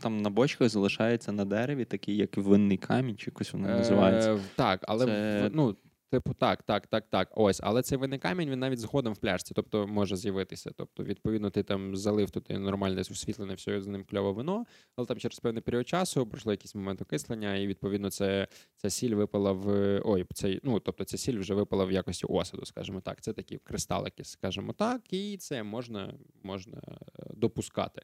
[0.00, 4.34] Там на бочках залишається на дереві, такий, як винний камінь, чи якось воно називається.
[4.34, 5.76] Е, Так, але Це- в- ну,
[6.10, 7.28] типу, так, так, так, так.
[7.34, 10.70] Ось, але цей винний камінь він навіть згодом в пляшці, тобто може з'явитися.
[10.76, 14.64] Тобто, відповідно, ти там залив тут нормальне освітлене, все з ним кльове вино,
[14.96, 19.14] але там через певний період часу пройшло якийсь момент окислення, і відповідно це ця сіль
[19.14, 23.20] випала в ой, цей, ну тобто ця сіль вже випала в якості осаду, скажімо так.
[23.20, 28.02] Це такі кристалики, скажімо так, і це можна, можна е, допускати.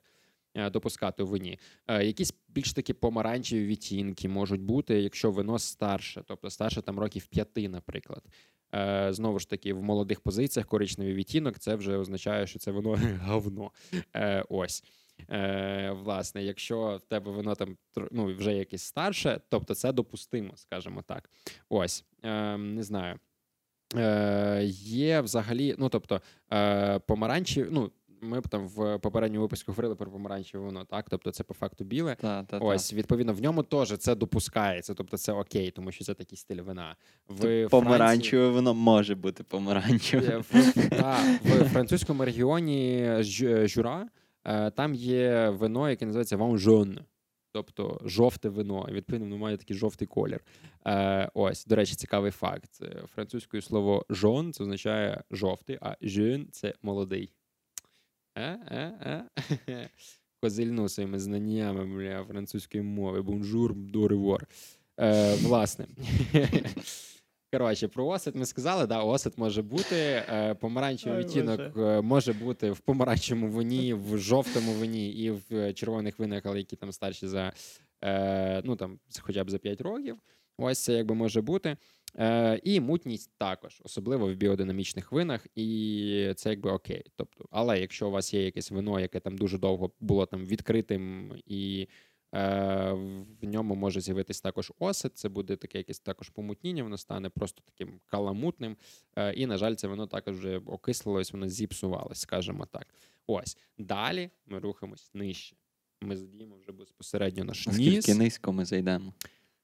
[0.55, 1.59] Е, Допускати у вині.
[1.87, 7.27] Е, Якісь більш такі помаранчеві відтінки можуть бути, якщо вино старше, тобто старше там років
[7.27, 8.23] п'яти, наприклад.
[8.75, 12.99] Е, Знову ж таки, в молодих позиціях коричневий відтінок це вже означає, що це воно
[13.25, 13.71] говно.
[14.49, 14.85] Ось.
[15.91, 17.77] Власне, якщо в тебе воно там
[18.11, 21.31] ну, вже якесь старше, тобто це допустимо, скажімо так.
[21.69, 22.05] Ось,
[22.59, 23.19] не знаю.
[24.73, 26.21] Є взагалі, ну тобто,
[26.53, 27.01] е,
[27.71, 27.91] ну.
[28.23, 31.11] Ми там в попередньому випуску говорили про помаранчеве вино, так?
[31.11, 32.17] Тобто це по факту біле.
[32.21, 36.15] Та, та, Ось, відповідно, в ньому теж це допускається, тобто це окей, тому що це
[36.15, 36.97] такий стиль вина.
[37.29, 37.69] В та.
[37.69, 40.39] Помаранчеве воно може бути помаранчеве.
[40.39, 40.53] В,
[41.45, 43.09] в французькому регіоні
[43.65, 44.09] Жура
[44.45, 46.99] е, там є вино, яке називається Ванжон.
[47.53, 50.41] Тобто жовте вино, відповідно воно має такий жовтий колір.
[50.87, 52.71] Е, Ось, до речі, цікавий факт.
[53.15, 57.33] Французькою слово жон це означає жовтий, а жен це молодий.
[60.43, 63.23] Козильну своїми знаннями бля, французької мови.
[63.23, 64.47] Бонжур, доревор.
[65.01, 65.87] Е, Власне.
[67.53, 72.71] Коротше, про осет ми сказали, да, осет може бути, е, помаранчевий відтінок е, може бути
[72.71, 77.53] в помаранчевому вині, в жовтому вині і в червоних винах, але які там старші за
[78.05, 80.17] е, ну там хоча б за 5 років.
[80.59, 81.77] Ось це якби може бути.
[82.19, 87.05] Е, І мутність також, особливо в біодинамічних винах, і це якби окей.
[87.17, 91.33] Тобто, але якщо у вас є якесь вино, яке там дуже довго було там відкритим
[91.47, 91.89] і.
[92.35, 92.93] Е,
[93.43, 97.63] в ньому може з'явитись також осет, це буде таке якесь також помутніння, воно стане просто
[97.67, 98.77] таким каламутним.
[99.17, 102.95] Е, і, на жаль, це воно також вже окислилось, воно зіпсувалось, скажімо так.
[103.27, 103.59] Ось.
[103.79, 105.57] Далі ми рухаємось нижче.
[106.03, 107.77] Ми задіємо вже безпосередньо наш ніс.
[107.77, 109.13] Скільки низько ми зайдемо.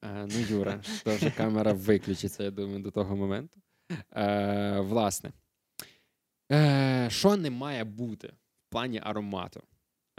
[0.07, 3.61] Е, ну, Юра, вже камера виключиться, я думаю, до того моменту.
[4.17, 5.33] Е, Власне,
[6.53, 9.63] е, що не має бути в плані аромату?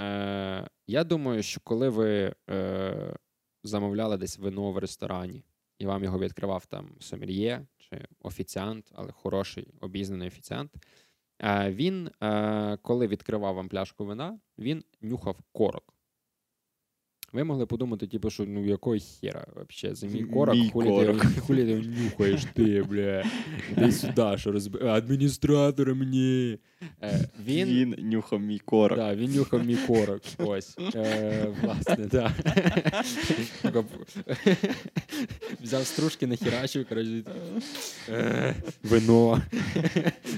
[0.01, 3.15] Е, Я думаю, що коли ви е,
[3.63, 5.43] замовляли десь вино в ресторані,
[5.79, 10.71] і вам його відкривав там сомельє чи офіціант, але хороший обізнаний офіціант,
[11.41, 15.93] е, він, е, коли відкривав вам пляшку вина, він нюхав корок.
[17.33, 21.21] Ви могли подумати, типу, що ну якої хера вообще за мій корок, Мій хулі, корок.
[21.21, 23.23] Ти, хулі ти нюхаєш ти, бля.
[23.71, 24.83] Іди сюди, що розб...
[24.83, 26.57] Адміністратор мені.
[27.03, 28.97] Е, він, Він нюхав мій корок.
[28.97, 30.21] Да, він нюхав мій корок.
[30.37, 30.77] Ось.
[30.95, 32.31] Е, власне, так.
[35.61, 37.23] Взяв стружки, нахерачив, коротше.
[38.09, 39.41] Е, вино.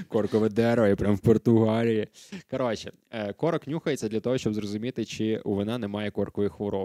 [0.08, 2.08] Коркове дерево, і прям в Португалії.
[2.50, 6.79] Коротше, е, корок нюхається для того, щоб зрозуміти, чи у вина немає коркової хвороби.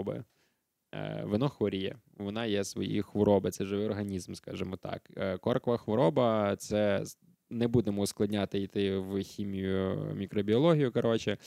[0.94, 5.10] Е, Вино хворіє, вона є свої хвороби, це живий організм, скажімо так.
[5.16, 7.04] Е, Коркова хвороба це
[7.50, 10.92] не будемо ускладняти йти в хімію, мікробіологію.
[10.92, 11.38] Коротше,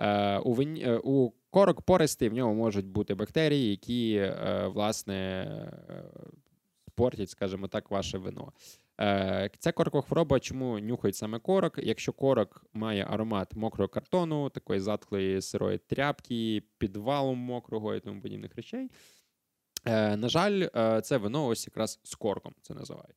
[0.00, 4.32] Е, у вині, е, у корок пористий в ньому можуть бути бактерії, які
[4.66, 5.46] власне
[6.88, 8.52] спортять, скажімо так, ваше вино.
[9.00, 11.78] Е, Ця коркова хвороба, чому нюхають саме корок?
[11.82, 18.56] Якщо корок має аромат мокрого картону, такої затхлої сирої тряпки, підвалу мокрого і тому подібних
[18.56, 18.90] речей.
[19.84, 23.16] Е, На жаль, е, це вино ось якраз з корком це називають.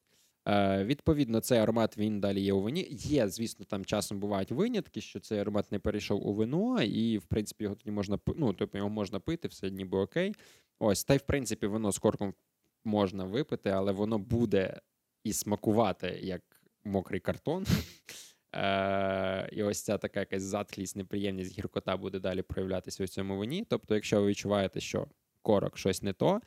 [0.85, 2.87] Відповідно, цей аромат він далі є у вині.
[2.89, 7.25] Є, звісно, там часом бувають винятки, що цей аромат не перейшов у вино, і в
[7.25, 10.35] принципі його тоді можна ну, тобто його можна пити, все ніби окей.
[10.79, 12.33] Ось, та й в принципі вино з корком
[12.83, 14.81] можна випити, але воно буде
[15.23, 16.41] і смакувати як
[16.83, 17.65] мокрий картон.
[18.55, 23.65] Е, І ось ця така якась затхлість, неприємність, гіркота буде далі проявлятися у цьому вині.
[23.69, 25.07] Тобто, якщо ви відчуваєте, що
[25.41, 26.41] корок щось не то,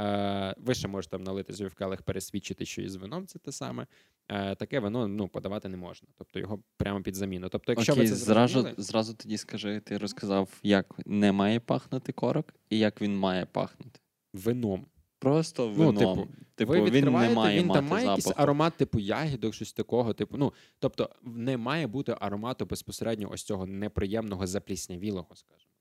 [0.00, 3.38] е, ви ще можете там налити собі в келих, пересвідчити, що і з вином це
[3.38, 3.86] те саме.
[4.28, 6.08] Е, Таке вино ну, подавати не можна.
[6.18, 7.48] Тобто його прямо під заміну.
[7.48, 12.12] Тобто, якщо Окей, ви це зразу, зразу тоді скажи, ти розказав, як не має пахнути
[12.12, 14.00] корок і як він має пахнути.
[14.32, 14.86] вином.
[15.20, 18.98] Просто Ну, типу, типу, ви він не має він мати там має якийсь аромат, типу
[18.98, 20.14] ягідок, щось такого.
[20.14, 25.72] Типу, ну тобто, не має бути аромату безпосередньо ось цього неприємного запліснявілого, скажімо.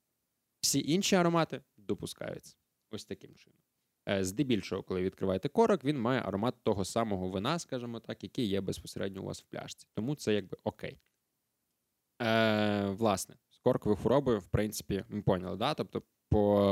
[0.61, 2.55] Всі інші аромати допускаються
[2.91, 3.59] ось таким чином.
[4.09, 8.61] Е, Здебільшого, коли відкриваєте корок, він має аромат того самого вина, скажімо так, який є
[8.61, 9.87] безпосередньо у вас в пляшці.
[9.93, 10.99] Тому це якби окей.
[12.21, 15.73] Е, власне, з корковою хворобою, в принципі, ми поняли, да?
[15.73, 16.03] Тобто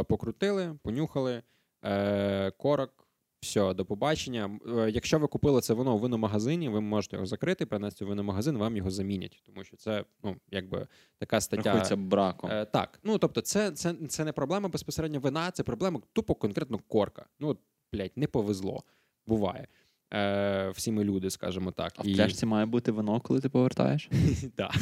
[0.03, 1.43] покрутили, понюхали,
[1.84, 3.07] е, корок,
[3.39, 4.59] все, до побачення.
[4.78, 8.57] Е, Якщо ви купили це вино у виномагазині, ви можете його закрити, принести в виномагазин,
[8.57, 11.63] вам його замінять, тому що це ну, якби така стаття.
[11.63, 12.51] Рахується браком.
[12.51, 16.80] Е, так, ну тобто, це, це, це не проблема безпосередньо вина, це проблема тупо конкретно
[16.88, 17.25] корка.
[17.39, 17.57] Ну,
[17.93, 18.84] блядь, не повезло.
[19.28, 19.67] Буває.
[20.13, 21.93] Е, всі ми люди, скажімо так.
[21.97, 24.09] А в пляшці має бути вино, коли ти повертаєш?
[24.55, 24.75] Так.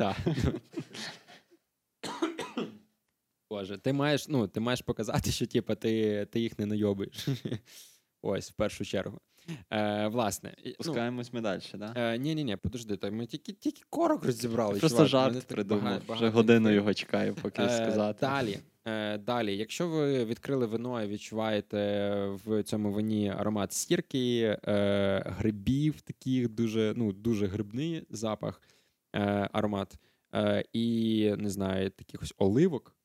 [3.50, 7.28] Боже, ти маєш, ну, ти маєш показати, що типу, ти, ти їх не найобуєш.
[8.22, 9.18] Ось, в першу чергу.
[9.70, 10.54] Е, власне.
[10.66, 11.92] ну, Пускаємось ми далі, да?
[11.96, 14.78] Е, ні, ні, ні, подожди, то ми тільки, тільки корок розібрали.
[14.78, 16.02] Просто чувак, жарт придумав.
[16.06, 18.18] бага- Вже годину його чекаю, поки Е, сказати.
[18.20, 18.58] Далі.
[18.84, 22.12] Е, Далі, якщо ви відкрили вино і відчуваєте
[22.44, 28.62] в цьому вині аромат сірки, е, грибів, таких дуже ну, дуже грибний запах,
[29.16, 29.94] е, аромат,
[30.34, 32.96] е, і не знаю, таких оливок.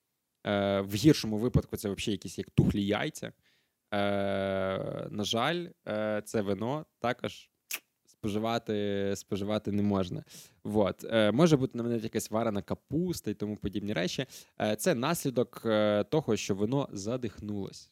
[0.45, 3.27] Е, В гіршому випадку це взагалі якісь як тухлі яйця.
[3.27, 3.97] Е,
[5.11, 7.49] На жаль, е, це вино також
[8.05, 10.23] споживати споживати не можна.
[10.63, 11.03] Вот.
[11.03, 14.25] Е, Може бути навіть якась варена капуста і тому подібні речі.
[14.61, 17.91] Е, Це наслідок е, того, що вино задихнулось.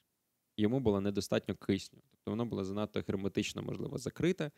[0.57, 1.99] Йому було недостатньо кисню.
[2.11, 4.51] Тобто воно було занадто герметично, можливо, закрите.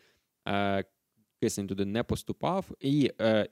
[0.47, 0.83] Е,
[1.41, 2.65] Кисень туди не поступав.
[2.79, 3.49] І е,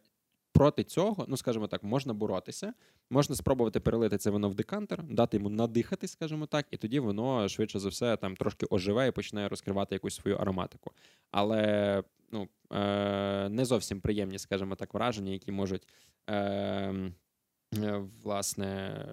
[0.54, 2.74] проти цього, ну скажімо так, можна боротися.
[3.10, 7.50] Можна спробувати перелити це вино в декантер, дати йому надихати, скажімо так, і тоді воно
[7.50, 10.92] швидше за все там трошки оживе і почне розкривати якусь свою ароматику.
[11.32, 15.88] Але ну, е, не зовсім приємні, скажімо так, враження, які можуть
[16.30, 19.06] е, е, власне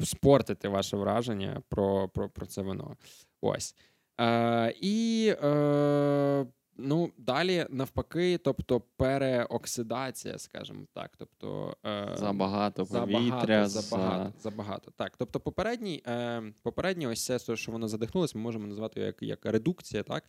[0.00, 2.96] спортити ваше враження про, про, про це вино.
[3.40, 3.76] Ось.
[4.20, 6.46] Е, І е,
[6.76, 11.10] ну, далі навпаки, тобто переоксидація, скажімо так.
[11.18, 13.68] Тобто, е, Забагато повітря.
[13.68, 14.90] Забагато, забагато, забагато.
[14.90, 19.46] Так, тобто, попередній, е, попередній ось це, що воно задихнулося, ми можемо назвати як, як
[19.46, 20.24] редукція, так?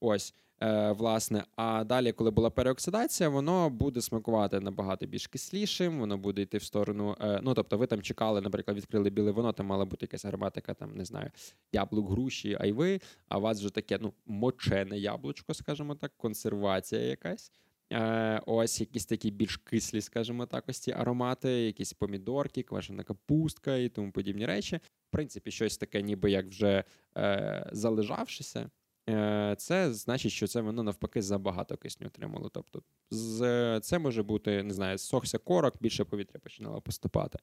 [0.00, 0.34] Ось.
[0.62, 6.42] Е, власне, а далі, коли була переоксидація, воно буде смакувати набагато більш кислішим, воно буде
[6.42, 7.16] йти в сторону.
[7.20, 10.74] Е, ну тобто, ви там чекали, наприклад, відкрили біле вино, там мала бути якась ароматика,
[10.74, 11.30] там не знаю,
[11.72, 13.00] яблук, груші, айви.
[13.28, 17.52] А у вас вже таке ну, мочене яблучко, скажімо так, консервація якась.
[17.92, 23.76] Е, Ось якісь такі більш кислі, скажімо так, ось ці аромати, якісь помідорки, квашена капустка
[23.76, 24.76] і тому подібні речі.
[24.76, 26.84] В принципі, щось таке, ніби як вже
[27.16, 28.70] е, залежавшися.
[29.08, 32.48] Е, це значить, що це воно навпаки забагато кисню отримало.
[32.48, 37.38] Тобто, з, це може бути, не знаю, сохся корок, більше повітря починало поступати.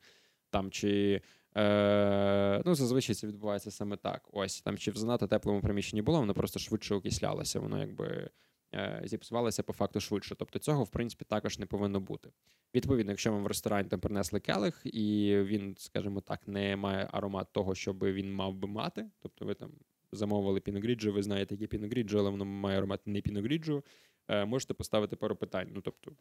[0.49, 1.21] Там чи
[1.57, 4.29] е, ну, зазвичай це відбувається саме так.
[4.31, 8.29] Ось там, чи в занадто теплому приміщенні було, воно просто швидше окислялося, воно якби
[8.73, 10.35] е, зіпсувалося по факту швидше.
[10.35, 12.29] Тобто цього, в принципі, також не повинно бути.
[12.75, 17.47] Відповідно, якщо вам в ресторані там принесли келих, і він, скажімо так, не має аромат
[17.51, 19.71] того, що він мав би мати, тобто ви там
[20.11, 23.83] замовили піногріджо, ви знаєте, яке піногріджо, але воно має аромат не піногріджо,
[24.27, 25.67] е, можете поставити пару питань.
[25.75, 26.11] Ну тобто,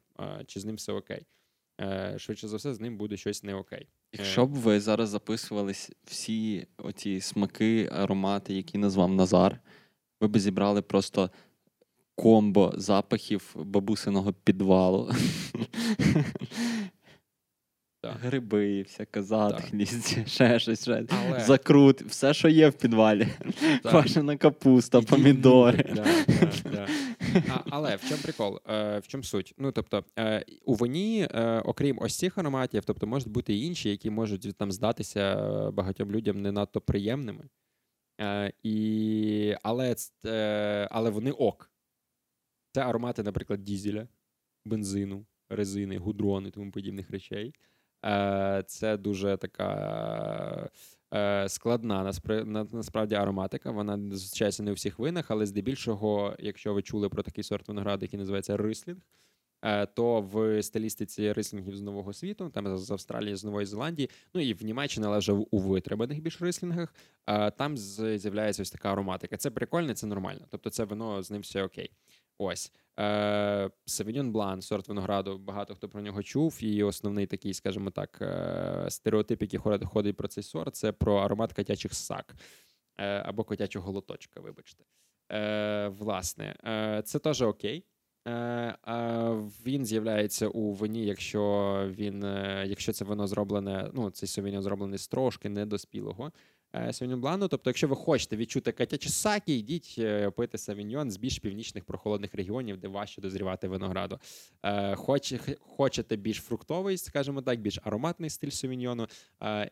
[0.46, 1.26] чи з ним все окей.
[1.80, 3.88] Е, швидше за все, з ним буде щось не окей.
[4.12, 5.72] Якщо б ви зараз записували
[6.04, 9.60] всі оці смаки, аромати, які назвав Назар,
[10.20, 11.30] ви б зібрали просто
[12.14, 15.10] комбо запахів бабусиного підвалу.
[18.00, 18.16] Так.
[18.20, 21.06] Гриби, всяка затхлість, ще щось, ще.
[21.08, 21.40] Але...
[21.40, 23.28] закрут, все, що є в підвалі.
[23.82, 25.94] Квашена капуста, помідори.
[25.94, 26.88] Да, да, да.
[27.48, 28.60] А, Але в чому прикол?
[28.68, 29.54] Е, В чому суть?
[29.58, 33.90] Ну тобто е, у вині, е, окрім ось цих ароматів, тобто можуть бути і інші,
[33.90, 35.36] які можуть там здатися
[35.70, 37.44] багатьом людям не надто приємними.
[38.20, 39.96] Е, і, Але
[40.26, 41.70] е, але вони ок.
[42.72, 44.08] Це аромати, наприклад, дізеля,
[44.64, 47.54] бензину, резини, гудрони тому подібних речей.
[48.04, 50.68] Е, Це дуже така.
[51.14, 52.12] Е, складна
[52.72, 53.70] насправді ароматика.
[53.70, 58.04] Вона зустрічається не у всіх винах, але здебільшого, якщо ви чули про такий сорт винограду,
[58.04, 58.98] який називається рислінг,
[59.62, 64.40] е, то в стилістиці рислінгів з нового світу, там з Австралії, з Нової Зеландії, ну
[64.40, 66.94] і в Німеччині, але вже у витриманих більш рислінгах,
[67.56, 69.36] там з'являється ось така ароматика.
[69.36, 70.40] Це прикольно, це нормально.
[70.50, 71.90] Тобто, це вино з ним все окей.
[72.38, 72.72] Ось
[73.86, 75.38] Савіньон Блан, сорт винограду.
[75.38, 76.58] Багато хто про нього чув.
[76.60, 81.52] І основний такий, скажімо так, е, стереотип, який ходить про цей сорт, це про аромат
[81.52, 82.36] котячих сак
[82.96, 84.40] е, або котячого лоточка.
[84.40, 84.84] Вибачте.
[85.88, 86.56] Власне,
[87.04, 87.84] це теж окей.
[89.66, 92.22] Він з'являється у вині, якщо він,
[92.66, 96.32] якщо це вино зроблене, ну цей сувеньон зроблений з трошки недоспілого
[96.74, 97.48] Е, Савіньон Блану.
[97.48, 102.34] Тобто, якщо ви хочете відчути катячі сакі, йдіть е, пити савіньон з більш північних прохолодних
[102.34, 104.18] регіонів, де важче дозрівати винограду.
[104.62, 109.06] Е, хоч, хочете більш фруктовий, скажімо так, більш ароматний стиль савіньйону,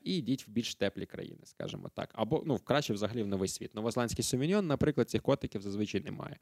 [0.02, 2.10] і йдіть в більш теплі країни, скажімо так.
[2.14, 3.74] Або ну, краще взагалі в новий світ.
[3.74, 6.36] Новозеландський сувіньон, наприклад, цих котиків зазвичай немає.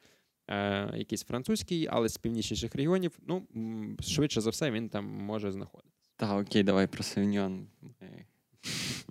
[0.48, 3.46] Е, Якийсь французький, але з північніших регіонів, ну
[4.00, 6.10] швидше за все, він там може знаходитися.
[6.16, 7.66] Так, окей, давай про савіньон.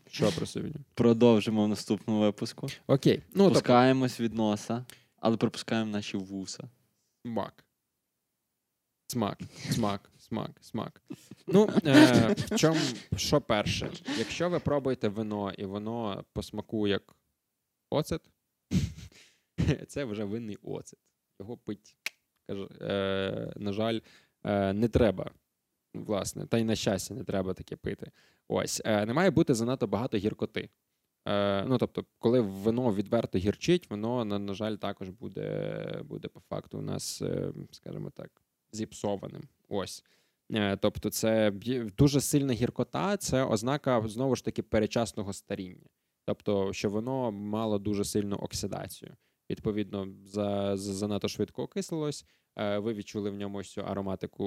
[0.08, 0.82] Що про сьогодні?
[0.93, 2.68] Продовжимо в наступному випуску.
[2.88, 3.24] Окей.
[3.34, 4.86] Ну, Пускаємось від носа,
[5.18, 6.64] але пропускаємо наші вуса.
[7.22, 7.64] Смак.
[9.08, 9.39] Смак,
[9.72, 11.01] смак, смак, смак.
[11.47, 12.80] Ну, е, в чому,
[13.16, 13.91] що перше?
[14.18, 17.16] Якщо ви пробуєте вино, і воно по смаку як
[17.89, 18.22] оцет,
[19.88, 20.99] це вже винний оцет.
[21.39, 21.95] Його пить,
[22.47, 23.99] каже, е, на жаль,
[24.43, 25.32] е, не треба.
[25.93, 28.12] Власне, та й на щастя не треба таке пити.
[28.47, 30.69] Ось е, не має бути занадто багато гіркоти.
[31.25, 36.77] Е, ну, тобто, коли вино відверто гірчить, воно, на, жаль, також буде, буде по факту
[36.77, 38.41] у нас, е, скажімо так,
[38.71, 39.41] зіпсованим.
[39.69, 40.03] Ось.
[40.79, 41.51] Тобто, це
[41.97, 45.87] дуже сильна гіркота, це ознака знову ж таки перечасного старіння.
[46.25, 49.15] Тобто, що воно мало дуже сильну оксидацію.
[49.49, 52.25] Відповідно, за, за занадто швидко окислилось.
[52.56, 54.43] Е, Ви відчули в ньому цю ароматику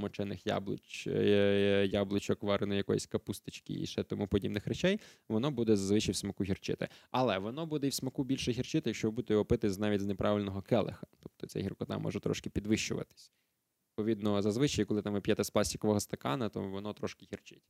[0.00, 5.00] мочених яблуч, е, яблучок, вареної якоїсь капусточки і ще тому подібних речей.
[5.28, 6.88] Воно буде зазвичай в смаку гірчити.
[7.10, 10.06] Але воно буде і в смаку більше гірчити, якщо ви будете його пити навіть з
[10.06, 11.06] неправильного келиха.
[11.20, 13.32] Тобто ця гіркота може трошки підвищуватись.
[13.92, 17.62] Відповідно, зазвичай, коли там ви п'єте з пластикового стакана, то воно трошки гірчить.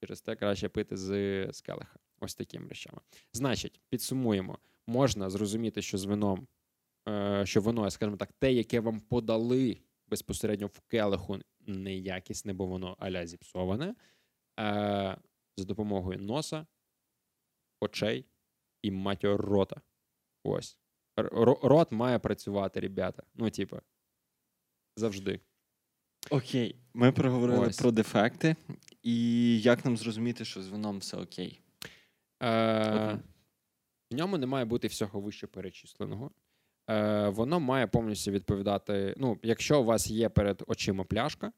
[0.00, 1.08] Через те краще пити з,
[1.52, 1.98] з келиха.
[2.20, 3.00] Ось такими речами.
[3.32, 6.46] Значить, підсумуємо, можна зрозуміти, що з вином, е,
[7.44, 13.26] що воно, скажімо так, те, яке вам подали безпосередньо в келиху, неякісне, бо воно аля
[13.26, 13.94] зіпсоване, е,
[15.56, 16.66] за допомогою носа,
[17.80, 18.26] очей
[18.82, 19.80] і матьо рота.
[20.44, 20.78] Ось.
[21.16, 23.22] Рот має працювати, ребята.
[23.34, 23.80] Ну, типу,
[24.96, 25.40] завжди.
[26.30, 27.78] Окей, ми проговорили Ось.
[27.78, 28.56] про дефекти,
[29.02, 31.60] і як нам зрозуміти, що з вином все окей?
[32.40, 33.20] Е, От.
[34.10, 36.30] в ньому не має бути всього вище перечисленого.
[36.90, 39.14] Е, воно має повністю відповідати.
[39.16, 41.52] Ну, якщо у вас є перед очима пляшка,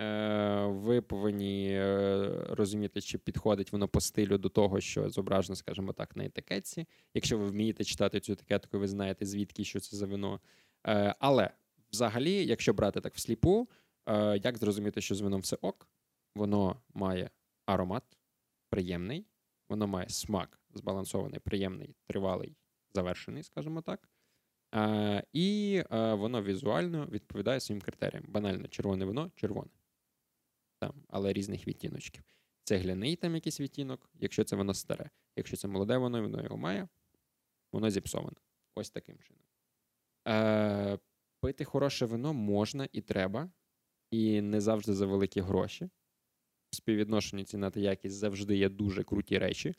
[0.00, 5.92] е, ви повинні е, розуміти, чи підходить воно по стилю до того, що зображено, скажімо
[5.92, 6.86] так, на етикетці.
[7.14, 10.40] Якщо ви вмієте читати цю етикетку, ви знаєте, звідки що це за вино.
[11.18, 11.50] Але
[11.94, 13.68] взагалі, якщо брати так всліпу,
[14.06, 15.88] е, як зрозуміти, що з вином все ок,
[16.34, 17.30] воно має
[17.66, 18.02] аромат
[18.70, 19.26] приємний,
[19.68, 22.56] воно має смак збалансований, приємний, тривалий,
[22.94, 24.08] завершений, скажімо так.
[24.74, 28.24] Е, і е, воно візуально відповідає своїм критеріям.
[28.28, 29.70] Банально, червоне вино червоне.
[30.80, 32.24] Там, але різних відтіночків.
[32.64, 35.10] Цегляний там якийсь відтінок, якщо це воно старе.
[35.36, 36.88] Якщо це молоде воно, воно його має,
[37.72, 38.36] воно зіпсоване.
[38.74, 39.42] Ось таким чином.
[40.28, 40.98] Е,
[41.40, 43.50] пити хороше вино можна і треба,
[44.10, 45.90] і не завжди за великі гроші.
[46.70, 49.74] В співвідношенні ціна та якість завжди є дуже круті речі,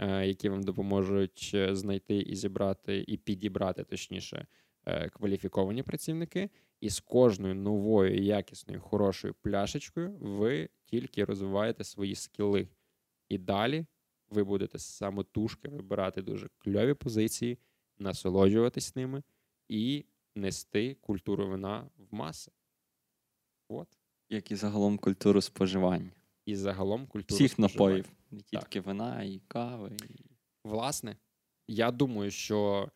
[0.00, 4.46] які вам допоможуть е, знайти і зібрати, і підібрати, точніше,
[4.86, 6.50] е, кваліфіковані працівники.
[6.80, 12.68] І з кожною новою, якісною, хорошою пляшечкою ви тільки розвиваєте свої скіли.
[13.28, 13.86] І далі
[14.30, 17.58] ви будете самотужки вибирати дуже кльові позиції,
[17.98, 19.22] насолоджуватись ними
[19.68, 22.52] і нести культуру вина в маси.
[23.68, 23.88] От.
[24.28, 26.10] Як і загалом культуру споживання.
[26.46, 28.48] І загалом культуру Всіх напоїв, не Так.
[28.48, 29.90] тільки вина, і кави.
[30.10, 30.24] І...
[30.64, 31.16] Власне,
[31.68, 32.88] я думаю, що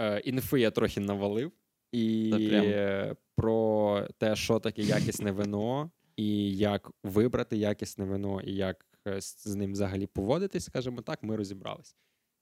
[0.00, 1.52] е, інфи я трохи навалив,
[1.92, 2.64] і прям.
[2.66, 9.20] е, про те, що таке якісне вино, і як вибрати якісне вино, і як е,
[9.20, 11.96] з з ним взагалі поводитись, скажімо так, ми розібрались.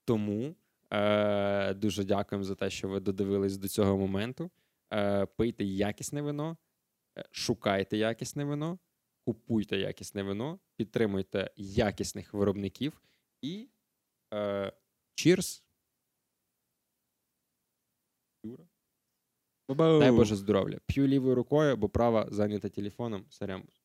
[0.04, 0.54] Тому
[0.92, 4.50] е, дуже дякуємо за те, що ви додивились до цього моменту.
[4.92, 6.56] Е, пийте якісне вино,
[7.18, 8.78] е, шукайте якісне вино,
[9.26, 13.00] купуйте якісне вино, підтримуйте якісних виробників
[13.42, 13.68] і
[14.34, 14.72] е,
[15.16, 15.62] cheers.
[19.68, 20.80] Дай Боже здоров'я.
[20.86, 23.26] П'ю лівою рукою, бо права зайнята телефоном.
[23.30, 23.82] Сарямбус.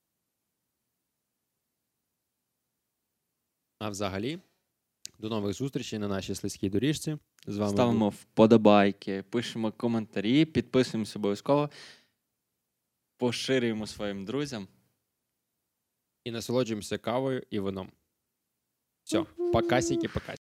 [3.80, 4.40] А взагалі,
[5.20, 7.18] до нових зустрічей на нашій слизькій доріжці.
[7.48, 11.70] З вами Ставимо був вподобайки, пишемо коментарі, підписуємося обов'язково,
[13.18, 14.68] поширюємо своїм друзям.
[16.24, 17.92] І насолоджуємося кавою і вином.
[19.04, 20.40] Все, покасики, покасики.